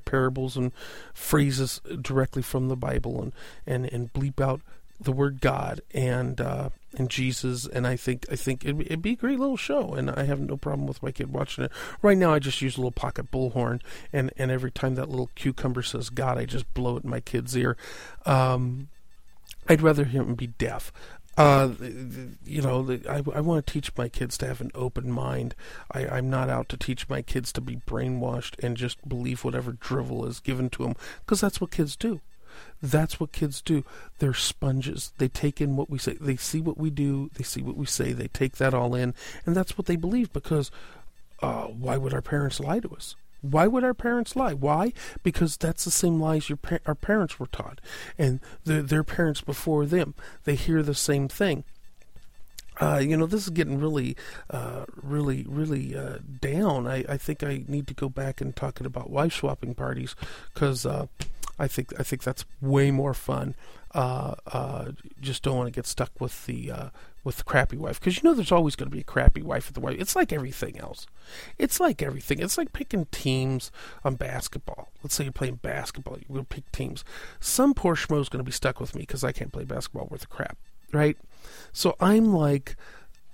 parables 0.06 0.58
and 0.58 0.72
phrases 1.14 1.82
directly 2.02 2.42
from 2.42 2.68
the 2.68 2.76
Bible 2.76 3.22
and, 3.22 3.34
and, 3.66 3.86
and 3.92 4.14
bleep 4.14 4.42
out 4.42 4.62
the 5.00 5.12
word 5.12 5.42
God 5.42 5.82
and 5.94 6.40
uh, 6.40 6.70
and 6.96 7.10
Jesus, 7.10 7.66
and 7.66 7.88
I 7.88 7.96
think 7.96 8.26
I 8.32 8.36
think 8.36 8.64
it'd, 8.64 8.82
it'd, 8.82 9.02
be 9.02 9.14
a 9.14 9.16
great 9.16 9.40
little 9.40 9.58
show, 9.58 9.94
and 9.94 10.12
I 10.12 10.24
have 10.24 10.40
no 10.40 10.58
problem 10.58 10.88
with 10.88 11.02
my 11.02 11.12
kid 11.12 11.34
watching 11.34 11.64
it. 11.64 11.72
Right 12.02 12.18
now, 12.18 12.34
I 12.34 12.40
just 12.40 12.62
use 12.62 12.78
a 12.78 12.80
little 12.80 12.92
pocket 12.92 13.32
bullhorn, 13.32 13.82
and 14.12 14.32
and 14.38 14.52
every 14.52 14.72
time 14.72 14.96
that 14.96 15.10
little 15.10 15.30
cucumber 15.36 15.82
says 15.82 16.10
God, 16.10 16.38
I 16.38 16.46
just 16.46 16.72
blow 16.74 16.98
it 16.98 17.04
in 17.04 17.10
my 17.10 17.20
kid's 17.20 17.58
ear. 17.58 17.76
Um, 18.26 18.90
I'd 19.68 19.82
rather 19.82 20.06
him 20.06 20.36
be 20.36 20.48
deaf. 20.48 20.92
Uh, 21.36 21.72
you 22.46 22.62
know, 22.62 23.00
I, 23.10 23.24
I 23.34 23.41
want 23.41 23.65
to 23.65 23.74
teach 23.74 23.96
my 23.98 24.08
kids 24.08 24.38
to 24.38 24.48
have 24.48 24.62
an 24.62 24.72
open 24.76 25.12
mind. 25.12 25.56
I, 25.91 26.08
I'm 26.08 26.30
not 26.30 26.50
out 26.50 26.69
to 26.69 26.78
teach 26.78 27.10
my 27.10 27.24
kids 27.24 27.52
to 27.54 27.62
be 27.62 27.78
brainwashed 27.78 28.63
and 28.63 28.78
just 28.78 29.08
believe 29.08 29.43
whatever 29.43 29.72
drivel 29.72 30.26
is 30.26 30.39
given 30.39 30.69
to 30.72 30.84
them, 30.84 30.96
because 31.26 31.41
that's 31.41 31.60
what 31.60 31.72
kids 31.72 31.96
do. 31.96 32.22
That's 32.84 33.19
what 33.19 33.32
kids 33.32 33.62
do. 33.62 33.84
They're 34.19 34.36
sponges. 34.36 35.12
They 35.17 35.28
take 35.28 35.60
in 35.60 35.76
what 35.76 35.89
we 35.89 35.98
say. 35.98 36.17
They 36.22 36.36
see 36.36 36.62
what 36.62 36.78
we 36.78 36.91
do. 36.91 37.32
They 37.34 37.43
see 37.43 37.63
what 37.63 37.78
we 37.78 37.88
say. 37.88 38.12
They 38.12 38.28
take 38.28 38.58
that 38.58 38.76
all 38.76 38.93
in, 38.93 39.15
and 39.46 39.56
that's 39.56 39.76
what 39.76 39.88
they 39.88 39.96
believe. 39.96 40.32
Because 40.34 40.69
uh, 41.41 41.63
why 41.63 41.98
would 41.98 42.13
our 42.13 42.22
parents 42.22 42.60
lie 42.60 42.80
to 42.80 42.89
us? 42.89 43.15
Why 43.44 43.68
would 43.68 43.84
our 43.84 43.94
parents 43.94 44.36
lie? 44.38 44.54
Why? 44.54 44.94
Because 45.22 45.58
that's 45.58 45.84
the 45.84 45.92
same 45.92 46.20
lies 46.20 46.50
your 46.50 46.58
pa- 46.58 46.80
our 46.86 46.96
parents 46.96 47.40
were 47.40 47.48
taught, 47.48 47.82
and 48.18 48.40
the, 48.64 48.82
their 48.82 49.04
parents 49.04 49.42
before 49.42 49.86
them. 49.86 50.16
They 50.46 50.56
hear 50.56 50.82
the 50.82 50.96
same 50.96 51.28
thing. 51.28 51.66
Uh, 52.80 52.98
you 53.04 53.16
know, 53.16 53.28
this 53.28 53.44
is 53.44 53.50
getting 53.50 53.80
really, 53.80 54.16
uh, 54.50 54.86
really, 54.96 55.46
really 55.48 55.96
uh, 55.96 56.18
down. 56.42 56.88
I, 56.88 57.04
I 57.08 57.18
think 57.18 57.44
I 57.44 57.64
need 57.68 57.86
to 57.88 57.94
go 57.94 58.10
back 58.10 58.42
and 58.42 58.56
talk 58.56 58.80
about 58.80 59.10
wife 59.10 59.34
swapping 59.34 59.76
parties 59.76 60.16
because 60.54 60.86
uh, 60.86 61.08
I 61.60 61.68
think 61.68 61.94
I 62.00 62.04
think 62.04 62.24
that's 62.24 62.46
way 62.62 62.92
more 62.92 63.14
fun. 63.14 63.56
Uh, 63.94 64.34
uh, 64.48 64.92
just 65.22 65.44
don't 65.44 65.56
want 65.56 65.68
to 65.68 65.72
get 65.72 65.86
stuck 65.86 66.20
with 66.20 66.46
the 66.48 66.72
uh, 66.72 66.90
with 67.24 67.38
the 67.38 67.44
crappy 67.44 67.78
wife 67.78 68.00
because 68.00 68.18
you 68.18 68.24
know 68.24 68.34
there's 68.34 68.52
always 68.52 68.76
going 68.76 68.90
to 68.90 68.96
be 68.96 69.02
a 69.02 69.06
crappy 69.06 69.42
wife 69.42 69.68
at 69.68 69.76
the 69.76 69.80
wife. 69.80 69.98
It's 70.00 70.16
like 70.16 70.34
everything 70.34 70.80
else. 70.80 71.06
It's 71.58 71.80
like 71.80 72.02
everything. 72.02 72.40
It's 72.40 72.58
like 72.58 72.74
picking 72.74 73.06
teams 73.12 73.72
on 74.04 74.16
basketball. 74.16 74.90
Let's 75.04 75.16
say 75.16 75.26
you're 75.26 75.34
playing 75.34 75.58
basketball. 75.58 76.18
You 76.18 76.26
will 76.28 76.44
pick 76.44 76.72
teams. 76.72 77.06
Some 77.40 77.74
poor 77.74 77.96
schmo 77.96 78.20
is 78.20 78.30
going 78.30 78.44
to 78.44 78.50
be 78.50 78.52
stuck 78.52 78.80
with 78.80 78.96
me 78.96 79.04
because 79.04 79.24
I 79.24 79.32
can't 79.32 79.54
play 79.54 79.64
basketball 79.64 80.08
worth 80.10 80.24
a 80.24 80.28
crap, 80.28 80.58
right? 80.92 81.18
So 81.72 81.96
I'm 82.00 82.34
like 82.34 82.76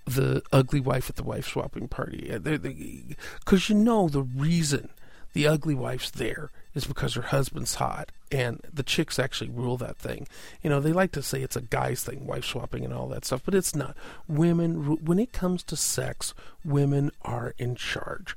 the 0.05 0.41
ugly 0.51 0.79
wife 0.79 1.09
at 1.09 1.15
the 1.15 1.23
wife 1.23 1.47
swapping 1.47 1.87
party 1.87 2.31
because 2.37 3.69
you 3.69 3.75
know 3.75 4.09
the 4.09 4.23
reason 4.23 4.89
the 5.33 5.47
ugly 5.47 5.75
wife's 5.75 6.11
there 6.11 6.49
is 6.75 6.85
because 6.85 7.15
her 7.15 7.23
husband's 7.23 7.75
hot 7.75 8.11
and 8.31 8.61
the 8.71 8.83
chicks 8.83 9.17
actually 9.17 9.49
rule 9.49 9.77
that 9.77 9.97
thing. 9.97 10.27
You 10.61 10.69
know, 10.69 10.79
they 10.79 10.93
like 10.93 11.11
to 11.13 11.23
say 11.23 11.41
it's 11.41 11.55
a 11.55 11.61
guy's 11.61 12.03
thing, 12.03 12.25
wife 12.25 12.45
swapping 12.45 12.85
and 12.85 12.93
all 12.93 13.07
that 13.07 13.25
stuff, 13.25 13.41
but 13.43 13.55
it's 13.55 13.75
not. 13.75 13.95
Women, 14.27 15.03
when 15.03 15.19
it 15.19 15.33
comes 15.33 15.63
to 15.63 15.75
sex, 15.75 16.33
women 16.63 17.11
are 17.23 17.53
in 17.57 17.75
charge. 17.75 18.35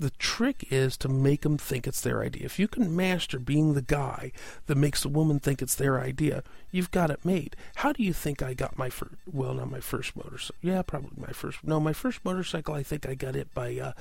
The 0.00 0.10
trick 0.10 0.64
is 0.70 0.96
to 0.98 1.08
make 1.08 1.40
them 1.42 1.58
think 1.58 1.86
it's 1.86 2.00
their 2.00 2.22
idea. 2.22 2.44
If 2.44 2.58
you 2.58 2.68
can 2.68 2.94
master 2.94 3.38
being 3.38 3.74
the 3.74 3.82
guy 3.82 4.30
that 4.66 4.76
makes 4.76 5.04
a 5.04 5.08
woman 5.08 5.40
think 5.40 5.60
it's 5.60 5.74
their 5.74 5.98
idea, 6.00 6.44
you've 6.70 6.92
got 6.92 7.10
it 7.10 7.24
made. 7.24 7.56
How 7.76 7.92
do 7.92 8.02
you 8.02 8.12
think 8.12 8.40
I 8.40 8.54
got 8.54 8.78
my 8.78 8.90
first? 8.90 9.14
Well, 9.30 9.54
not 9.54 9.70
my 9.70 9.80
first 9.80 10.14
motorcycle. 10.14 10.54
Yeah, 10.62 10.82
probably 10.82 11.10
my 11.16 11.32
first. 11.32 11.64
No, 11.64 11.80
my 11.80 11.92
first 11.92 12.24
motorcycle. 12.24 12.74
I 12.74 12.84
think 12.84 13.08
I 13.08 13.14
got 13.14 13.34
it 13.34 13.52
by 13.54 13.76
uh, 13.76 13.92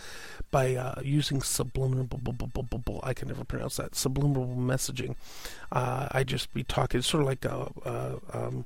by 0.51 0.75
uh, 0.75 1.01
using 1.03 1.41
subliminal. 1.41 2.07
I 3.03 3.13
can 3.13 3.29
never 3.29 3.43
pronounce 3.43 3.77
that 3.77 3.95
subliminal 3.95 4.55
messaging. 4.55 5.15
Uh, 5.71 6.07
I 6.11 6.23
just 6.23 6.53
be 6.53 6.63
talking, 6.63 7.01
sort 7.01 7.21
of 7.23 7.27
like 7.27 7.45
a. 7.45 7.71
a 7.85 8.19
um, 8.33 8.65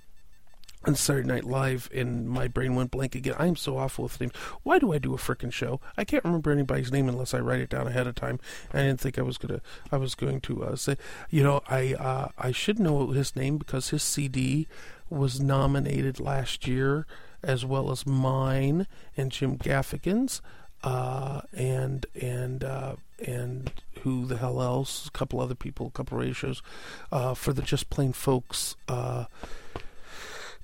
on 0.86 0.96
Saturday 0.96 1.28
Night 1.28 1.44
Live, 1.44 1.90
and 1.94 2.28
my 2.28 2.48
brain 2.48 2.76
went 2.76 2.92
blank 2.92 3.16
again. 3.16 3.36
I'm 3.38 3.56
so 3.56 3.78
awful 3.78 4.04
with 4.04 4.20
names. 4.20 4.34
Why 4.64 4.80
do 4.80 4.94
I 4.94 4.98
do 4.98 5.14
a 5.14 5.18
freaking 5.18 5.54
show? 5.54 5.80
I 5.96 6.04
can't 6.04 6.24
remember 6.24 6.52
anybody's 6.52 6.92
name 6.92 7.08
unless 7.08 7.34
I 7.34 7.40
write 7.40 7.60
it 7.60 7.70
down 7.70 7.88
ahead 7.88 8.08
of 8.08 8.16
time. 8.16 8.40
I 8.74 8.80
didn't 8.80 9.00
think 9.00 9.20
I 9.20 9.22
was 9.22 9.38
gonna. 9.38 9.62
I 9.92 9.98
was 9.98 10.16
going 10.16 10.42
to 10.42 10.64
uh, 10.64 10.76
say, 10.76 10.98
you 11.30 11.44
know, 11.44 11.62
I 11.68 11.94
uh, 11.94 12.30
I 12.38 12.52
should 12.52 12.80
know 12.80 13.08
his 13.12 13.36
name 13.36 13.58
because 13.58 13.90
his 13.90 14.04
CD 14.04 14.68
was 15.10 15.40
nominated 15.40 16.20
last 16.20 16.68
year, 16.68 17.06
as 17.44 17.66
well 17.66 17.92
as 17.92 18.08
mine 18.08 18.88
and 19.16 19.32
Jim 19.32 19.58
Gaffigan's, 19.58 20.42
uh, 20.84 21.42
and 21.54 22.06
and 22.20 22.64
uh, 22.64 22.96
and 23.26 23.72
who 24.02 24.26
the 24.26 24.38
hell 24.38 24.62
else? 24.62 25.06
A 25.06 25.12
couple 25.12 25.40
other 25.40 25.56
people, 25.56 25.88
a 25.88 25.92
couple 25.92 26.18
radio 26.18 26.34
shows, 26.34 26.64
uh, 27.12 27.34
for 27.36 27.54
the 27.54 27.62
Just 27.62 27.90
Plain 27.90 28.14
Folks 28.14 28.76
uh, 28.88 29.26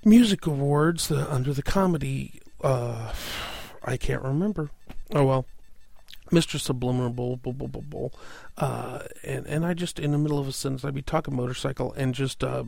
music 0.03 0.45
awards 0.45 1.07
the, 1.07 1.31
under 1.31 1.53
the 1.53 1.63
comedy. 1.63 2.41
Uh, 2.63 3.13
I 3.83 3.97
can't 3.97 4.21
remember. 4.21 4.69
Oh 5.13 5.23
well, 5.23 5.45
Mr. 6.31 6.60
Subliminal, 6.60 8.12
uh, 8.57 8.99
and 9.23 9.45
and 9.47 9.65
I 9.65 9.73
just 9.73 9.99
in 9.99 10.12
the 10.12 10.17
middle 10.17 10.39
of 10.39 10.47
a 10.47 10.51
sentence 10.51 10.83
I'd 10.83 10.93
be 10.93 11.01
talking 11.01 11.36
motorcycle 11.36 11.93
and 11.93 12.13
just 12.13 12.43
uh, 12.43 12.63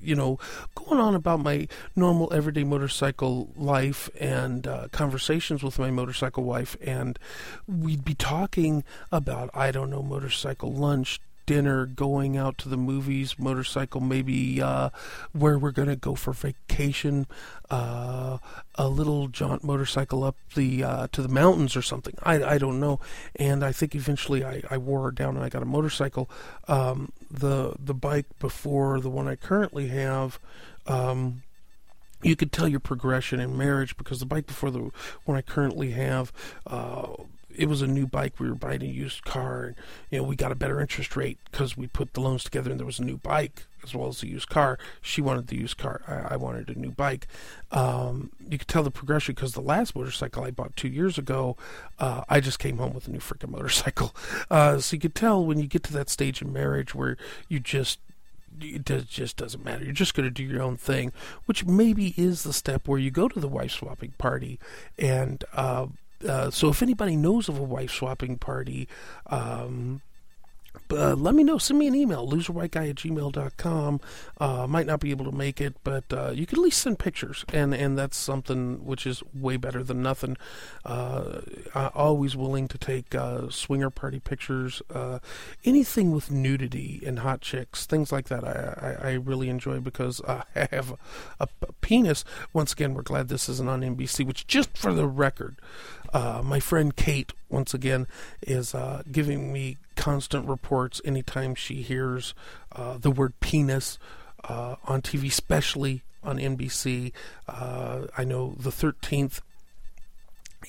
you 0.00 0.14
know 0.14 0.38
going 0.74 1.00
on 1.00 1.14
about 1.14 1.40
my 1.40 1.66
normal 1.96 2.32
everyday 2.32 2.64
motorcycle 2.64 3.50
life 3.56 4.08
and 4.20 4.66
uh, 4.66 4.88
conversations 4.92 5.62
with 5.62 5.78
my 5.78 5.90
motorcycle 5.90 6.44
wife, 6.44 6.76
and 6.82 7.18
we'd 7.66 8.04
be 8.04 8.14
talking 8.14 8.84
about 9.10 9.50
I 9.54 9.70
don't 9.70 9.90
know 9.90 10.02
motorcycle 10.02 10.72
lunch, 10.72 11.20
dinner, 11.46 11.86
going 11.86 12.36
out 12.36 12.58
to 12.58 12.68
the 12.68 12.76
movies, 12.76 13.38
motorcycle, 13.38 14.00
maybe 14.00 14.60
uh, 14.60 14.90
where 15.32 15.58
we're 15.58 15.70
going 15.70 15.88
to 15.88 15.96
go 15.96 16.14
for 16.14 16.32
vacation, 16.32 17.26
uh, 17.70 18.38
a 18.76 18.88
little 18.88 19.28
jaunt 19.28 19.64
motorcycle 19.64 20.24
up 20.24 20.36
the 20.54 20.84
uh, 20.84 21.08
to 21.12 21.22
the 21.22 21.28
mountains 21.28 21.76
or 21.76 21.82
something. 21.82 22.14
I, 22.22 22.42
I 22.42 22.58
don't 22.58 22.80
know. 22.80 23.00
And 23.36 23.64
I 23.64 23.72
think 23.72 23.94
eventually 23.94 24.44
I, 24.44 24.62
I 24.70 24.78
wore 24.78 25.02
her 25.02 25.10
down 25.10 25.36
and 25.36 25.44
I 25.44 25.48
got 25.48 25.62
a 25.62 25.66
motorcycle. 25.66 26.28
Um, 26.68 27.12
the 27.30 27.74
the 27.78 27.94
bike 27.94 28.26
before 28.38 29.00
the 29.00 29.10
one 29.10 29.28
I 29.28 29.36
currently 29.36 29.88
have. 29.88 30.38
Um, 30.86 31.42
you 32.22 32.36
could 32.36 32.52
tell 32.52 32.68
your 32.68 32.80
progression 32.80 33.40
in 33.40 33.56
marriage 33.56 33.96
because 33.96 34.20
the 34.20 34.26
bike 34.26 34.46
before 34.46 34.70
the 34.70 34.90
one 35.24 35.36
I 35.36 35.42
currently 35.42 35.90
have, 35.90 36.32
uh, 36.66 37.08
it 37.56 37.68
was 37.68 37.82
a 37.82 37.86
new 37.86 38.06
bike. 38.06 38.38
We 38.38 38.48
were 38.48 38.54
buying 38.54 38.82
a 38.82 38.86
used 38.86 39.24
car, 39.24 39.64
and 39.64 39.76
you 40.10 40.18
know 40.18 40.24
we 40.24 40.36
got 40.36 40.52
a 40.52 40.56
better 40.56 40.80
interest 40.80 41.16
rate 41.16 41.38
because 41.50 41.76
we 41.76 41.86
put 41.86 42.14
the 42.14 42.20
loans 42.20 42.44
together, 42.44 42.70
and 42.70 42.78
there 42.78 42.86
was 42.86 42.98
a 42.98 43.04
new 43.04 43.16
bike 43.16 43.66
as 43.84 43.94
well 43.94 44.08
as 44.08 44.22
a 44.22 44.28
used 44.28 44.48
car. 44.48 44.78
She 45.00 45.20
wanted 45.20 45.48
the 45.48 45.56
used 45.56 45.76
car. 45.76 46.02
I, 46.06 46.34
I 46.34 46.36
wanted 46.36 46.68
a 46.68 46.78
new 46.78 46.90
bike. 46.90 47.26
Um, 47.70 48.30
you 48.48 48.58
could 48.58 48.68
tell 48.68 48.82
the 48.82 48.90
progression 48.90 49.34
because 49.34 49.52
the 49.52 49.60
last 49.60 49.96
motorcycle 49.96 50.44
I 50.44 50.50
bought 50.50 50.76
two 50.76 50.88
years 50.88 51.18
ago, 51.18 51.56
uh, 51.98 52.22
I 52.28 52.40
just 52.40 52.58
came 52.58 52.78
home 52.78 52.94
with 52.94 53.08
a 53.08 53.10
new 53.10 53.18
freaking 53.18 53.50
motorcycle. 53.50 54.14
Uh, 54.50 54.78
so 54.78 54.94
you 54.94 55.00
could 55.00 55.14
tell 55.14 55.44
when 55.44 55.58
you 55.58 55.66
get 55.66 55.82
to 55.82 55.92
that 55.92 56.10
stage 56.10 56.42
in 56.42 56.52
marriage 56.52 56.94
where 56.94 57.16
you 57.48 57.58
just 57.58 57.98
it 58.60 58.84
just 59.08 59.36
doesn't 59.36 59.64
matter. 59.64 59.84
You're 59.84 59.92
just 59.92 60.14
going 60.14 60.26
to 60.26 60.30
do 60.30 60.42
your 60.42 60.62
own 60.62 60.76
thing, 60.76 61.12
which 61.46 61.64
maybe 61.64 62.14
is 62.16 62.42
the 62.42 62.52
step 62.52 62.86
where 62.86 62.98
you 62.98 63.10
go 63.10 63.28
to 63.28 63.40
the 63.40 63.48
wife 63.48 63.72
swapping 63.72 64.12
party 64.18 64.58
and 64.98 65.44
uh, 65.54 65.86
uh, 66.28 66.50
so 66.50 66.68
if 66.68 66.82
anybody 66.82 67.16
knows 67.16 67.48
of 67.48 67.58
a 67.58 67.62
wife 67.62 67.90
swapping 67.90 68.38
party, 68.38 68.88
um, 69.26 70.02
uh, 70.92 71.14
let 71.14 71.34
me 71.34 71.42
know. 71.42 71.58
Send 71.58 71.78
me 71.78 71.86
an 71.86 71.94
email, 71.94 72.28
loserwhiteguy 72.28 72.90
at 72.90 72.96
gmail.com. 72.96 74.00
Uh, 74.38 74.66
might 74.66 74.86
not 74.86 75.00
be 75.00 75.10
able 75.10 75.24
to 75.24 75.32
make 75.32 75.60
it, 75.60 75.74
but 75.84 76.04
uh, 76.12 76.30
you 76.30 76.46
can 76.46 76.58
at 76.58 76.62
least 76.62 76.80
send 76.80 76.98
pictures, 76.98 77.44
and, 77.52 77.74
and 77.74 77.96
that's 77.96 78.16
something 78.16 78.84
which 78.84 79.06
is 79.06 79.22
way 79.34 79.56
better 79.56 79.82
than 79.82 80.02
nothing. 80.02 80.36
Uh, 80.84 81.40
always 81.94 82.36
willing 82.36 82.68
to 82.68 82.78
take 82.78 83.14
uh, 83.14 83.48
swinger 83.50 83.90
party 83.90 84.20
pictures, 84.20 84.82
uh, 84.94 85.18
anything 85.64 86.12
with 86.12 86.30
nudity 86.30 87.02
and 87.06 87.20
hot 87.20 87.40
chicks, 87.40 87.86
things 87.86 88.12
like 88.12 88.28
that. 88.28 88.44
I, 88.44 88.98
I, 89.02 89.08
I 89.08 89.12
really 89.14 89.48
enjoy 89.48 89.80
because 89.80 90.20
I 90.28 90.44
have 90.54 90.92
a, 91.40 91.48
a, 91.62 91.72
penis. 91.80 92.24
Once 92.52 92.72
again, 92.72 92.94
we're 92.94 93.02
glad 93.02 93.28
this 93.28 93.48
isn't 93.48 93.68
on 93.68 93.80
NBC, 93.82 94.26
which, 94.26 94.46
just 94.46 94.76
for 94.76 94.92
the 94.92 95.06
record, 95.06 95.56
my 96.12 96.60
friend 96.60 96.94
Kate, 96.94 97.32
once 97.48 97.72
again, 97.72 98.06
is 98.42 98.74
giving 99.10 99.52
me 99.52 99.78
constant 100.02 100.48
reports 100.48 101.00
anytime 101.04 101.54
she 101.54 101.76
hears 101.76 102.34
uh, 102.72 102.98
the 102.98 103.10
word 103.12 103.38
penis 103.38 104.00
uh, 104.42 104.74
on 104.84 105.00
TV, 105.00 105.28
especially 105.28 106.02
on 106.24 106.38
NBC. 106.38 107.12
Uh, 107.46 108.08
I 108.18 108.24
know 108.24 108.56
the 108.58 108.70
13th 108.70 109.42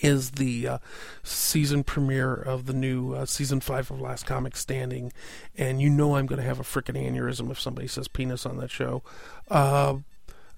is 0.03 0.31
the 0.31 0.67
uh, 0.67 0.77
season 1.23 1.83
premiere 1.83 2.35
of 2.35 2.67
the 2.67 2.73
new 2.73 3.13
uh, 3.13 3.25
season 3.25 3.59
five 3.59 3.89
of 3.89 3.99
Last 3.99 4.27
Comic 4.27 4.55
Standing, 4.55 5.11
and 5.57 5.81
you 5.81 5.89
know 5.89 6.15
I'm 6.15 6.27
going 6.27 6.41
to 6.41 6.47
have 6.47 6.59
a 6.59 6.63
freaking 6.63 6.95
aneurysm 6.95 7.49
if 7.49 7.59
somebody 7.59 7.87
says 7.87 8.07
penis 8.07 8.45
on 8.45 8.57
that 8.57 8.69
show. 8.69 9.01
Uh, 9.49 9.95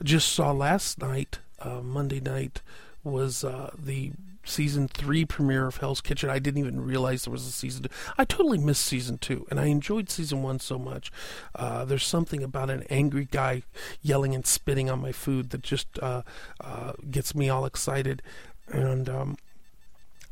just 0.04 0.34
saw 0.34 0.52
last 0.52 1.00
night, 1.00 1.40
uh, 1.62 1.80
Monday 1.80 2.20
night, 2.20 2.62
was 3.06 3.46
uh, 3.46 3.72
the 3.78 4.12
season 4.46 4.88
three 4.88 5.26
premiere 5.26 5.68
of 5.68 5.78
Hell's 5.78 6.02
Kitchen. 6.02 6.30
I 6.30 6.40
didn't 6.40 6.60
even 6.60 6.82
realize 6.82 7.26
there 7.26 7.32
was 7.32 7.48
a 7.48 7.52
season 7.52 7.84
two. 7.84 7.90
I 8.18 8.26
totally 8.26 8.58
missed 8.58 8.86
season 8.86 9.18
two, 9.18 9.46
and 9.50 9.60
I 9.60 9.66
enjoyed 9.66 10.10
season 10.10 10.44
one 10.44 10.60
so 10.60 10.80
much. 10.80 11.12
Uh, 11.54 11.84
there's 11.86 12.06
something 12.06 12.44
about 12.44 12.70
an 12.70 12.84
angry 12.90 13.26
guy 13.26 13.64
yelling 14.02 14.34
and 14.34 14.46
spitting 14.46 14.90
on 14.90 15.02
my 15.02 15.12
food 15.12 15.50
that 15.50 15.62
just 15.62 15.88
uh, 16.02 16.22
uh, 16.62 16.94
gets 17.10 17.36
me 17.36 17.50
all 17.50 17.66
excited. 17.66 18.22
And 18.68 19.10
um, 19.10 19.38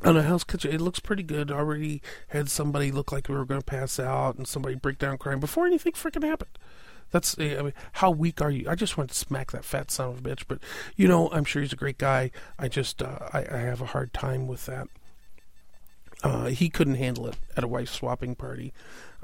on 0.02 0.16
a 0.16 0.22
Hell's 0.22 0.44
Kitchen, 0.44 0.72
it 0.72 0.80
looks 0.80 1.00
pretty 1.00 1.22
good. 1.22 1.50
Already 1.50 2.02
had 2.28 2.50
somebody 2.50 2.90
look 2.90 3.12
like 3.12 3.28
we 3.28 3.34
were 3.34 3.44
going 3.44 3.60
to 3.60 3.66
pass 3.66 3.98
out, 3.98 4.36
and 4.36 4.46
somebody 4.46 4.74
break 4.74 4.98
down 4.98 5.18
crying 5.18 5.40
before 5.40 5.66
anything 5.66 5.92
freaking 5.92 6.24
happened. 6.24 6.58
That's 7.14 7.38
I 7.38 7.62
mean, 7.62 7.72
how 7.92 8.10
weak 8.10 8.42
are 8.42 8.50
you? 8.50 8.68
I 8.68 8.74
just 8.74 8.98
want 8.98 9.08
to 9.10 9.14
smack 9.14 9.52
that 9.52 9.64
fat 9.64 9.92
son 9.92 10.08
of 10.08 10.18
a 10.18 10.20
bitch. 10.20 10.42
But 10.48 10.58
you 10.96 11.06
know, 11.06 11.30
I'm 11.30 11.44
sure 11.44 11.62
he's 11.62 11.72
a 11.72 11.76
great 11.76 11.96
guy. 11.96 12.32
I 12.58 12.66
just 12.66 13.00
uh, 13.00 13.28
I, 13.32 13.46
I 13.48 13.58
have 13.58 13.80
a 13.80 13.86
hard 13.86 14.12
time 14.12 14.48
with 14.48 14.66
that. 14.66 14.88
Uh, 16.22 16.46
he 16.46 16.68
couldn't 16.68 16.94
handle 16.94 17.26
it 17.26 17.36
at 17.56 17.64
a 17.64 17.68
wife 17.68 17.88
swapping 17.88 18.34
party. 18.34 18.72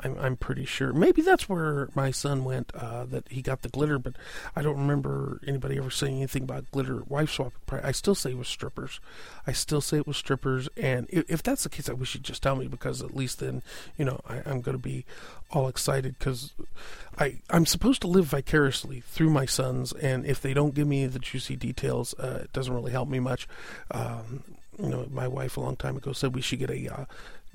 I'm, 0.03 0.19
I'm 0.19 0.37
pretty 0.37 0.65
sure. 0.65 0.93
Maybe 0.93 1.23
that's 1.23 1.49
where 1.49 1.89
my 1.95 2.11
son 2.11 2.45
went. 2.45 2.73
Uh, 2.75 3.05
that 3.05 3.29
he 3.29 3.43
got 3.43 3.63
the 3.63 3.69
glitter, 3.69 3.99
but 3.99 4.15
I 4.57 4.63
don't 4.63 4.79
remember 4.79 5.41
anybody 5.47 5.79
ever 5.79 5.91
saying 5.91 6.17
anything 6.17 6.45
about 6.45 6.71
glitter 6.71 7.03
wife 7.07 7.31
swapping 7.31 7.61
party. 7.67 7.87
I 7.87 7.93
still 7.93 8.15
say 8.15 8.31
it 8.31 8.39
was 8.39 8.49
strippers. 8.49 9.01
I 9.47 9.53
still 9.53 9.81
say 9.81 9.99
it 9.99 10.07
was 10.07 10.17
strippers. 10.17 10.69
And 10.77 11.07
if, 11.11 11.31
if 11.31 11.43
that's 11.43 11.65
the 11.65 11.69
case, 11.69 11.89
I 11.89 11.93
wish 11.93 12.15
you'd 12.15 12.25
just 12.25 12.43
tell 12.43 12.57
me 12.57 12.67
because 12.67 13.03
at 13.03 13.15
least 13.15 13.41
then 13.41 13.63
you 13.99 14.05
know 14.05 14.21
I, 14.29 14.37
I'm 14.47 14.61
going 14.61 14.77
to 14.77 14.83
be 14.83 15.05
all 15.51 15.69
excited 15.69 16.19
because 16.19 16.53
I 17.19 17.41
I'm 17.51 17.67
supposed 17.67 18.01
to 18.03 18.09
live 18.09 18.27
vicariously 18.27 19.01
through 19.01 19.31
my 19.31 19.47
sons, 19.47 19.93
and 19.93 20.25
if 20.25 20.41
they 20.41 20.55
don't 20.55 20.75
give 20.75 20.87
me 20.87 21.07
the 21.07 21.19
juicy 21.19 21.57
details, 21.57 22.15
uh, 22.19 22.41
it 22.45 22.53
doesn't 22.53 22.73
really 22.73 22.93
help 22.93 23.09
me 23.09 23.21
much. 23.21 23.49
Um, 23.91 24.45
you 24.83 24.89
know, 24.89 25.07
my 25.11 25.29
wife 25.29 25.57
a 25.57 25.61
long 25.61 25.77
time 25.77 25.97
ago 25.97 26.13
said 26.13 26.35
we 26.35 26.41
should 26.41 26.59
get 26.59 26.71
a 26.71 26.95
uh, 26.95 27.05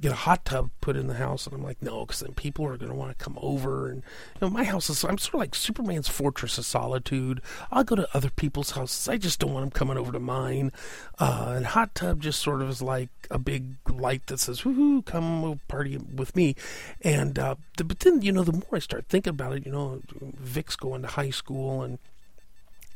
get 0.02 0.12
a 0.12 0.16
hot 0.16 0.44
tub 0.44 0.70
put 0.82 0.96
in 0.96 1.08
the 1.08 1.16
house, 1.16 1.46
and 1.46 1.56
I'm 1.56 1.64
like, 1.64 1.82
no, 1.82 2.06
because 2.06 2.20
then 2.20 2.34
people 2.34 2.66
are 2.66 2.78
going 2.78 2.92
to 2.92 2.98
want 2.98 3.18
to 3.18 3.24
come 3.24 3.38
over. 3.42 3.90
And 3.90 4.04
you 4.36 4.42
know, 4.42 4.50
my 4.50 4.64
house 4.64 4.90
is 4.90 5.04
I'm 5.04 5.18
sort 5.18 5.36
of 5.36 5.40
like 5.40 5.56
Superman's 5.56 6.10
fortress 6.10 6.58
of 6.58 6.66
solitude. 6.66 7.42
I'll 7.72 7.84
go 7.84 7.96
to 7.96 8.08
other 8.14 8.30
people's 8.30 8.72
houses. 8.72 9.08
I 9.08 9.18
just 9.18 9.40
don't 9.40 9.54
want 9.54 9.64
them 9.64 9.72
coming 9.72 9.98
over 9.98 10.12
to 10.12 10.20
mine. 10.20 10.72
Uh, 11.20 11.54
and 11.56 11.66
hot 11.66 11.96
tub 11.96 12.22
just 12.22 12.42
sort 12.42 12.62
of 12.62 12.70
is 12.70 12.82
like 12.82 13.10
a 13.32 13.40
big 13.40 13.76
light 13.90 14.28
that 14.28 14.40
says, 14.40 14.62
"Woohoo, 14.62 15.06
come 15.06 15.60
party 15.68 15.98
with 15.98 16.36
me." 16.36 16.56
And 17.02 17.40
uh, 17.40 17.56
but 17.78 18.00
then 18.00 18.22
you 18.22 18.32
know, 18.32 18.44
the 18.44 18.54
more 18.54 18.74
I 18.74 18.80
start 18.80 19.06
thinking 19.08 19.32
about 19.32 19.54
it, 19.54 19.66
you 19.66 19.72
know, 19.72 20.02
Vic's 20.22 20.76
going 20.76 21.04
to 21.04 21.08
high 21.08 21.30
school 21.30 21.82
and 21.82 22.00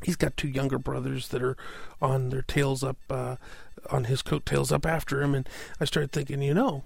he's 0.02 0.16
got 0.16 0.36
two 0.36 0.48
younger 0.48 0.78
brothers 0.78 1.28
that 1.28 1.42
are 1.42 1.56
on 2.00 2.30
their 2.30 2.42
tails 2.42 2.82
up 2.82 2.96
uh, 3.08 3.36
on 3.90 4.04
his 4.04 4.22
coattails 4.22 4.72
up 4.72 4.86
after 4.86 5.22
him. 5.22 5.34
And 5.34 5.48
i 5.80 5.84
started 5.84 6.12
thinking 6.12 6.42
you 6.42 6.54
know 6.54 6.84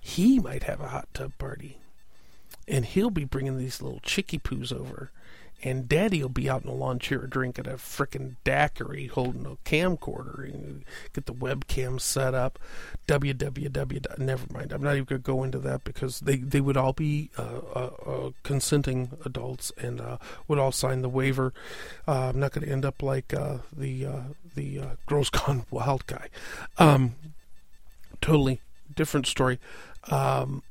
he 0.00 0.40
might 0.40 0.64
have 0.64 0.80
a 0.80 0.88
hot 0.88 1.08
tub 1.14 1.32
party. 1.38 1.78
And 2.68 2.84
he'll 2.84 3.10
be 3.10 3.24
bringing 3.24 3.58
these 3.58 3.82
little 3.82 4.00
chicky 4.00 4.38
poos 4.38 4.72
over 4.72 5.10
and 5.62 5.88
daddy 5.88 6.22
will 6.22 6.28
be 6.28 6.48
out 6.48 6.62
in 6.62 6.68
the 6.68 6.74
lawn 6.74 6.98
chair 6.98 7.26
drinking 7.26 7.66
a 7.66 7.74
frickin' 7.74 8.36
daiquiri 8.44 9.06
holding 9.08 9.46
a 9.46 9.56
camcorder 9.68 10.44
and 10.52 10.84
get 11.12 11.26
the 11.26 11.34
webcam 11.34 12.00
set 12.00 12.34
up. 12.34 12.58
Www 13.08 14.02
never 14.18 14.46
mind 14.52 14.72
i'm 14.72 14.82
not 14.82 14.94
even 14.94 15.04
going 15.04 15.20
to 15.20 15.26
go 15.26 15.42
into 15.42 15.58
that 15.58 15.84
because 15.84 16.20
they, 16.20 16.36
they 16.36 16.60
would 16.60 16.76
all 16.76 16.92
be 16.92 17.30
uh, 17.38 17.60
uh, 17.74 17.90
uh, 18.06 18.30
consenting 18.42 19.10
adults 19.24 19.72
and 19.78 20.00
uh, 20.00 20.16
would 20.48 20.58
all 20.58 20.72
sign 20.72 21.02
the 21.02 21.08
waiver. 21.08 21.52
Uh, 22.06 22.28
i'm 22.28 22.38
not 22.40 22.52
going 22.52 22.66
to 22.66 22.72
end 22.72 22.84
up 22.84 23.02
like 23.02 23.34
uh, 23.34 23.58
the 23.76 24.06
the 24.54 24.80
girls 25.06 25.30
gone 25.30 25.64
wild 25.70 26.06
guy. 26.06 26.28
Um, 26.78 27.14
totally 28.20 28.60
different 28.94 29.26
story. 29.26 29.58
Um, 30.10 30.62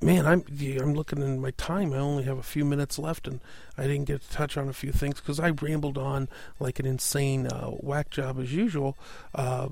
man, 0.00 0.26
I'm 0.26 0.44
I'm 0.80 0.94
looking 0.94 1.22
in 1.22 1.40
my 1.40 1.52
time. 1.52 1.92
I 1.92 1.98
only 1.98 2.24
have 2.24 2.38
a 2.38 2.42
few 2.42 2.64
minutes 2.64 2.98
left, 2.98 3.26
and 3.26 3.40
I 3.76 3.82
didn't 3.82 4.04
get 4.04 4.22
to 4.22 4.30
touch 4.30 4.56
on 4.56 4.68
a 4.68 4.72
few 4.72 4.92
things 4.92 5.20
because 5.20 5.40
I 5.40 5.50
rambled 5.50 5.98
on 5.98 6.28
like 6.60 6.78
an 6.78 6.86
insane 6.86 7.46
uh, 7.46 7.68
whack 7.68 8.10
job 8.10 8.38
as 8.38 8.52
usual. 8.52 8.96
Uh, 9.34 9.68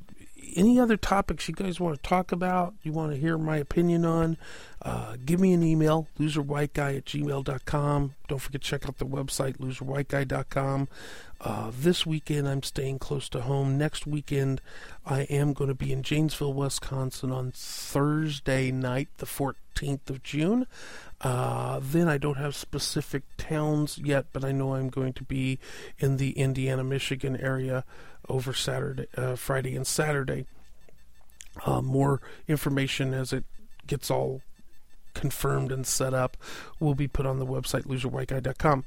any 0.56 0.78
other 0.78 0.96
topics 0.96 1.48
you 1.48 1.54
guys 1.54 1.80
want 1.80 1.96
to 1.96 2.08
talk 2.08 2.32
about? 2.32 2.74
You 2.82 2.92
want 2.92 3.12
to 3.12 3.18
hear 3.18 3.38
my 3.38 3.56
opinion 3.56 4.04
on? 4.04 4.36
Uh, 4.82 5.16
give 5.24 5.40
me 5.40 5.52
an 5.52 5.62
email, 5.62 6.06
loserwhiteguy 6.18 6.98
at 6.98 7.04
gmail.com. 7.06 8.14
Don't 8.28 8.38
forget 8.38 8.60
to 8.60 8.68
check 8.68 8.86
out 8.86 8.98
the 8.98 9.06
website, 9.06 9.56
loserwhiteguy.com. 9.56 10.88
Uh, 11.40 11.70
this 11.74 12.06
weekend, 12.06 12.48
I'm 12.48 12.62
staying 12.62 12.98
close 12.98 13.28
to 13.30 13.42
home. 13.42 13.78
Next 13.78 14.06
weekend, 14.06 14.60
I 15.06 15.22
am 15.22 15.54
going 15.54 15.68
to 15.68 15.74
be 15.74 15.92
in 15.92 16.02
Janesville, 16.02 16.52
Wisconsin 16.52 17.32
on 17.32 17.52
Thursday 17.52 18.70
night, 18.70 19.08
the 19.18 19.26
14th 19.26 19.54
of 19.82 20.22
June. 20.22 20.66
Uh, 21.20 21.80
then 21.82 22.08
I 22.08 22.18
don't 22.18 22.36
have 22.36 22.54
specific 22.54 23.22
towns 23.36 23.98
yet, 23.98 24.26
but 24.32 24.44
I 24.44 24.52
know 24.52 24.74
I'm 24.74 24.88
going 24.88 25.12
to 25.14 25.24
be 25.24 25.58
in 25.98 26.16
the 26.16 26.30
Indiana, 26.32 26.84
Michigan 26.84 27.36
area 27.36 27.84
over 28.28 28.52
Saturday, 28.52 29.06
uh, 29.16 29.36
Friday, 29.36 29.74
and 29.76 29.86
Saturday. 29.86 30.46
Uh, 31.66 31.80
more 31.80 32.20
information 32.48 33.14
as 33.14 33.32
it 33.32 33.44
gets 33.86 34.10
all 34.10 34.42
confirmed 35.14 35.70
and 35.70 35.86
set 35.86 36.12
up 36.12 36.36
will 36.80 36.94
be 36.94 37.06
put 37.06 37.26
on 37.26 37.38
the 37.38 37.46
website 37.46 37.84
loserwhiteguy.com. 37.84 38.84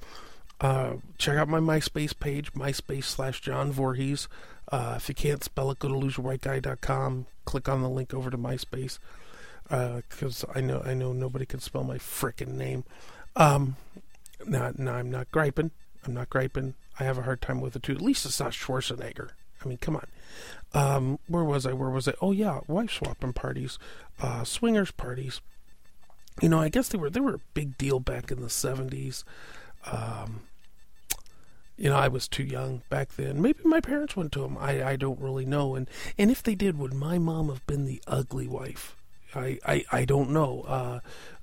Uh, 0.60 0.93
check 1.17 1.38
out 1.38 1.47
my 1.47 1.60
MySpace 1.60 2.17
page, 2.17 2.54
MySpace 2.54 3.06
slash 3.06 3.41
John 3.41 3.71
Voorhees. 3.71 4.28
Uh, 4.71 4.95
if 4.97 5.08
you 5.08 5.15
can't 5.15 5.43
spell 5.43 5.71
it, 5.71 5.80
go 5.80 5.88
to 5.88 5.93
loserwhiteguy.com. 5.93 7.28
Click 7.45 7.69
on 7.69 7.82
the 7.82 7.89
link 7.89 8.13
over 8.13 8.30
to 8.30 8.38
MySpace 8.38 9.00
because 9.69 10.43
uh, 10.43 10.51
I 10.56 10.62
know 10.62 10.82
I 10.86 10.93
know 10.93 11.13
nobody 11.13 11.45
can 11.45 11.60
spell 11.60 11.84
my 11.84 11.97
frickin' 11.97 12.53
name. 12.53 12.84
Um, 13.36 13.75
no, 14.45 14.71
no, 14.77 14.93
I'm 14.93 15.12
not 15.12 15.32
griping. 15.32 15.71
I'm 16.06 16.13
not 16.13 16.30
griping. 16.30 16.75
I 16.99 17.03
have 17.03 17.17
a 17.17 17.23
hard 17.23 17.41
time 17.41 17.62
with 17.62 17.75
it 17.75 17.84
too. 17.84 17.93
At 17.93 18.01
least 18.01 18.25
it's 18.25 18.39
not 18.39 18.51
Schwarzenegger. 18.51 19.30
I 19.63 19.67
mean, 19.67 19.77
come 19.77 19.95
on. 19.95 20.08
Um, 20.73 21.19
where 21.27 21.43
was 21.43 21.65
I? 21.65 21.73
Where 21.73 21.89
was 21.89 22.08
I? 22.08 22.13
Oh 22.21 22.32
yeah, 22.32 22.60
wife 22.67 22.91
swapping 22.91 23.34
parties, 23.34 23.80
uh, 24.21 24.43
swingers 24.43 24.91
parties. 24.91 25.41
You 26.41 26.49
know, 26.49 26.60
I 26.60 26.69
guess 26.69 26.89
they 26.89 26.97
were 26.97 27.10
they 27.10 27.19
were 27.19 27.36
a 27.36 27.41
big 27.53 27.77
deal 27.77 27.99
back 27.99 28.32
in 28.32 28.41
the 28.41 28.47
'70s. 28.47 29.23
Um, 29.86 30.41
you 31.77 31.89
know, 31.89 31.95
I 31.95 32.08
was 32.08 32.27
too 32.27 32.43
young 32.43 32.82
back 32.89 33.15
then. 33.15 33.41
Maybe 33.41 33.60
my 33.63 33.80
parents 33.80 34.15
went 34.15 34.32
to 34.34 34.41
them. 34.41 34.58
I, 34.60 34.84
I 34.84 34.95
don't 34.95 35.19
really 35.19 35.45
know. 35.45 35.75
And 35.75 35.89
and 36.17 36.30
if 36.30 36.43
they 36.43 36.56
did, 36.56 36.77
would 36.77 36.93
my 36.93 37.17
mom 37.17 37.49
have 37.49 37.65
been 37.67 37.86
the 37.86 38.01
ugly 38.08 38.47
wife? 38.47 38.96
I 39.38 39.60
I, 39.65 39.86
I 39.91 40.06
don't 40.06 40.32
know. 40.32 40.62
Uh, 40.67 41.00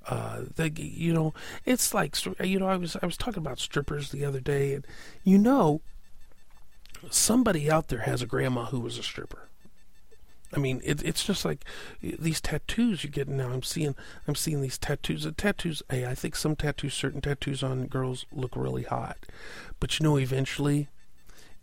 uh, 0.07 0.41
the, 0.55 0.69
you 0.69 1.13
know, 1.13 1.33
it's 1.65 1.93
like 1.93 2.15
you 2.43 2.59
know, 2.59 2.67
I 2.67 2.77
was 2.77 2.95
I 3.01 3.05
was 3.05 3.17
talking 3.17 3.39
about 3.39 3.59
strippers 3.59 4.11
the 4.11 4.25
other 4.25 4.39
day, 4.39 4.73
and 4.73 4.85
you 5.23 5.37
know, 5.37 5.81
somebody 7.09 7.69
out 7.69 7.87
there 7.87 7.99
has 7.99 8.21
a 8.21 8.27
grandma 8.27 8.65
who 8.65 8.79
was 8.79 8.97
a 8.97 9.03
stripper. 9.03 9.49
I 10.53 10.59
mean, 10.59 10.81
it, 10.85 11.03
it's 11.03 11.23
just 11.23 11.43
like 11.43 11.65
these 12.01 12.39
tattoos 12.39 13.03
you 13.03 13.09
get 13.09 13.27
now. 13.27 13.49
I'm 13.49 13.63
seeing, 13.63 13.95
I'm 14.27 14.35
seeing 14.35 14.61
these 14.61 14.77
tattoos. 14.77 15.23
The 15.23 15.31
tattoos, 15.31 15.83
hey, 15.89 16.05
I 16.05 16.15
think 16.15 16.35
some 16.35 16.55
tattoos, 16.55 16.93
certain 16.93 17.19
tattoos 17.19 17.61
on 17.63 17.87
girls 17.87 18.25
look 18.31 18.55
really 18.55 18.83
hot, 18.83 19.17
but 19.79 19.99
you 19.99 20.03
know, 20.03 20.17
eventually, 20.17 20.87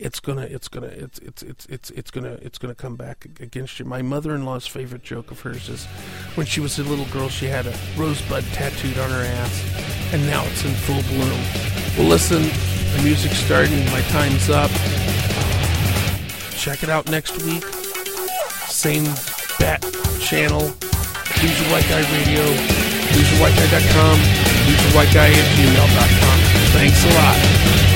it's 0.03 0.21
gonna, 0.21 0.43
it's 0.43 0.69
gonna, 0.69 0.89
it's, 0.89 1.19
it's, 1.21 1.43
it's, 1.43 1.67
it's, 1.67 1.91
it's 1.91 2.11
gonna, 2.11 2.39
it's 2.43 2.59
gonna 2.59 2.75
come 2.75 2.97
back 2.97 3.27
against 3.41 3.79
you. 3.79 3.85
My 3.85 4.03
mother-in-law's 4.03 4.67
favorite 4.67 5.03
joke 5.03 5.31
of 5.31 5.41
hers 5.41 5.69
is, 5.69 5.87
when 6.35 6.47
she 6.47 6.61
was 6.61 6.79
a 6.79 6.85
little 6.85 7.07
girl, 7.07 7.29
she 7.29 7.47
had 7.47 7.67
a 7.67 7.75
rosebud 7.97 8.45
tattooed 8.53 8.99
on 8.99 9.11
her 9.11 9.23
ass, 9.25 10.13
and 10.13 10.27
now 10.27 10.45
it's 10.47 10.65
in 10.65 10.73
full 10.73 11.03
bloom. 11.15 11.41
Well, 11.97 12.09
listen, 12.09 12.43
the 12.97 13.03
music's 13.03 13.39
starting. 13.39 13.85
My 13.87 14.03
time's 14.03 14.51
up. 14.51 14.71
Check 16.57 16.83
it 16.83 16.89
out 16.89 17.11
next 17.11 17.43
week 17.43 17.65
same 18.73 19.05
bat 19.61 19.81
channel, 20.19 20.63
Loser 21.41 21.65
White 21.71 21.87
Guy 21.89 22.03
Radio, 22.11 22.43
loserwhiteguy.com, 23.15 24.19
loserwhiteguy 24.67 25.31
at 25.39 25.49
gmail.com. 25.55 26.39
Thanks 26.73 27.05
a 27.05 27.09
lot. 27.15 27.92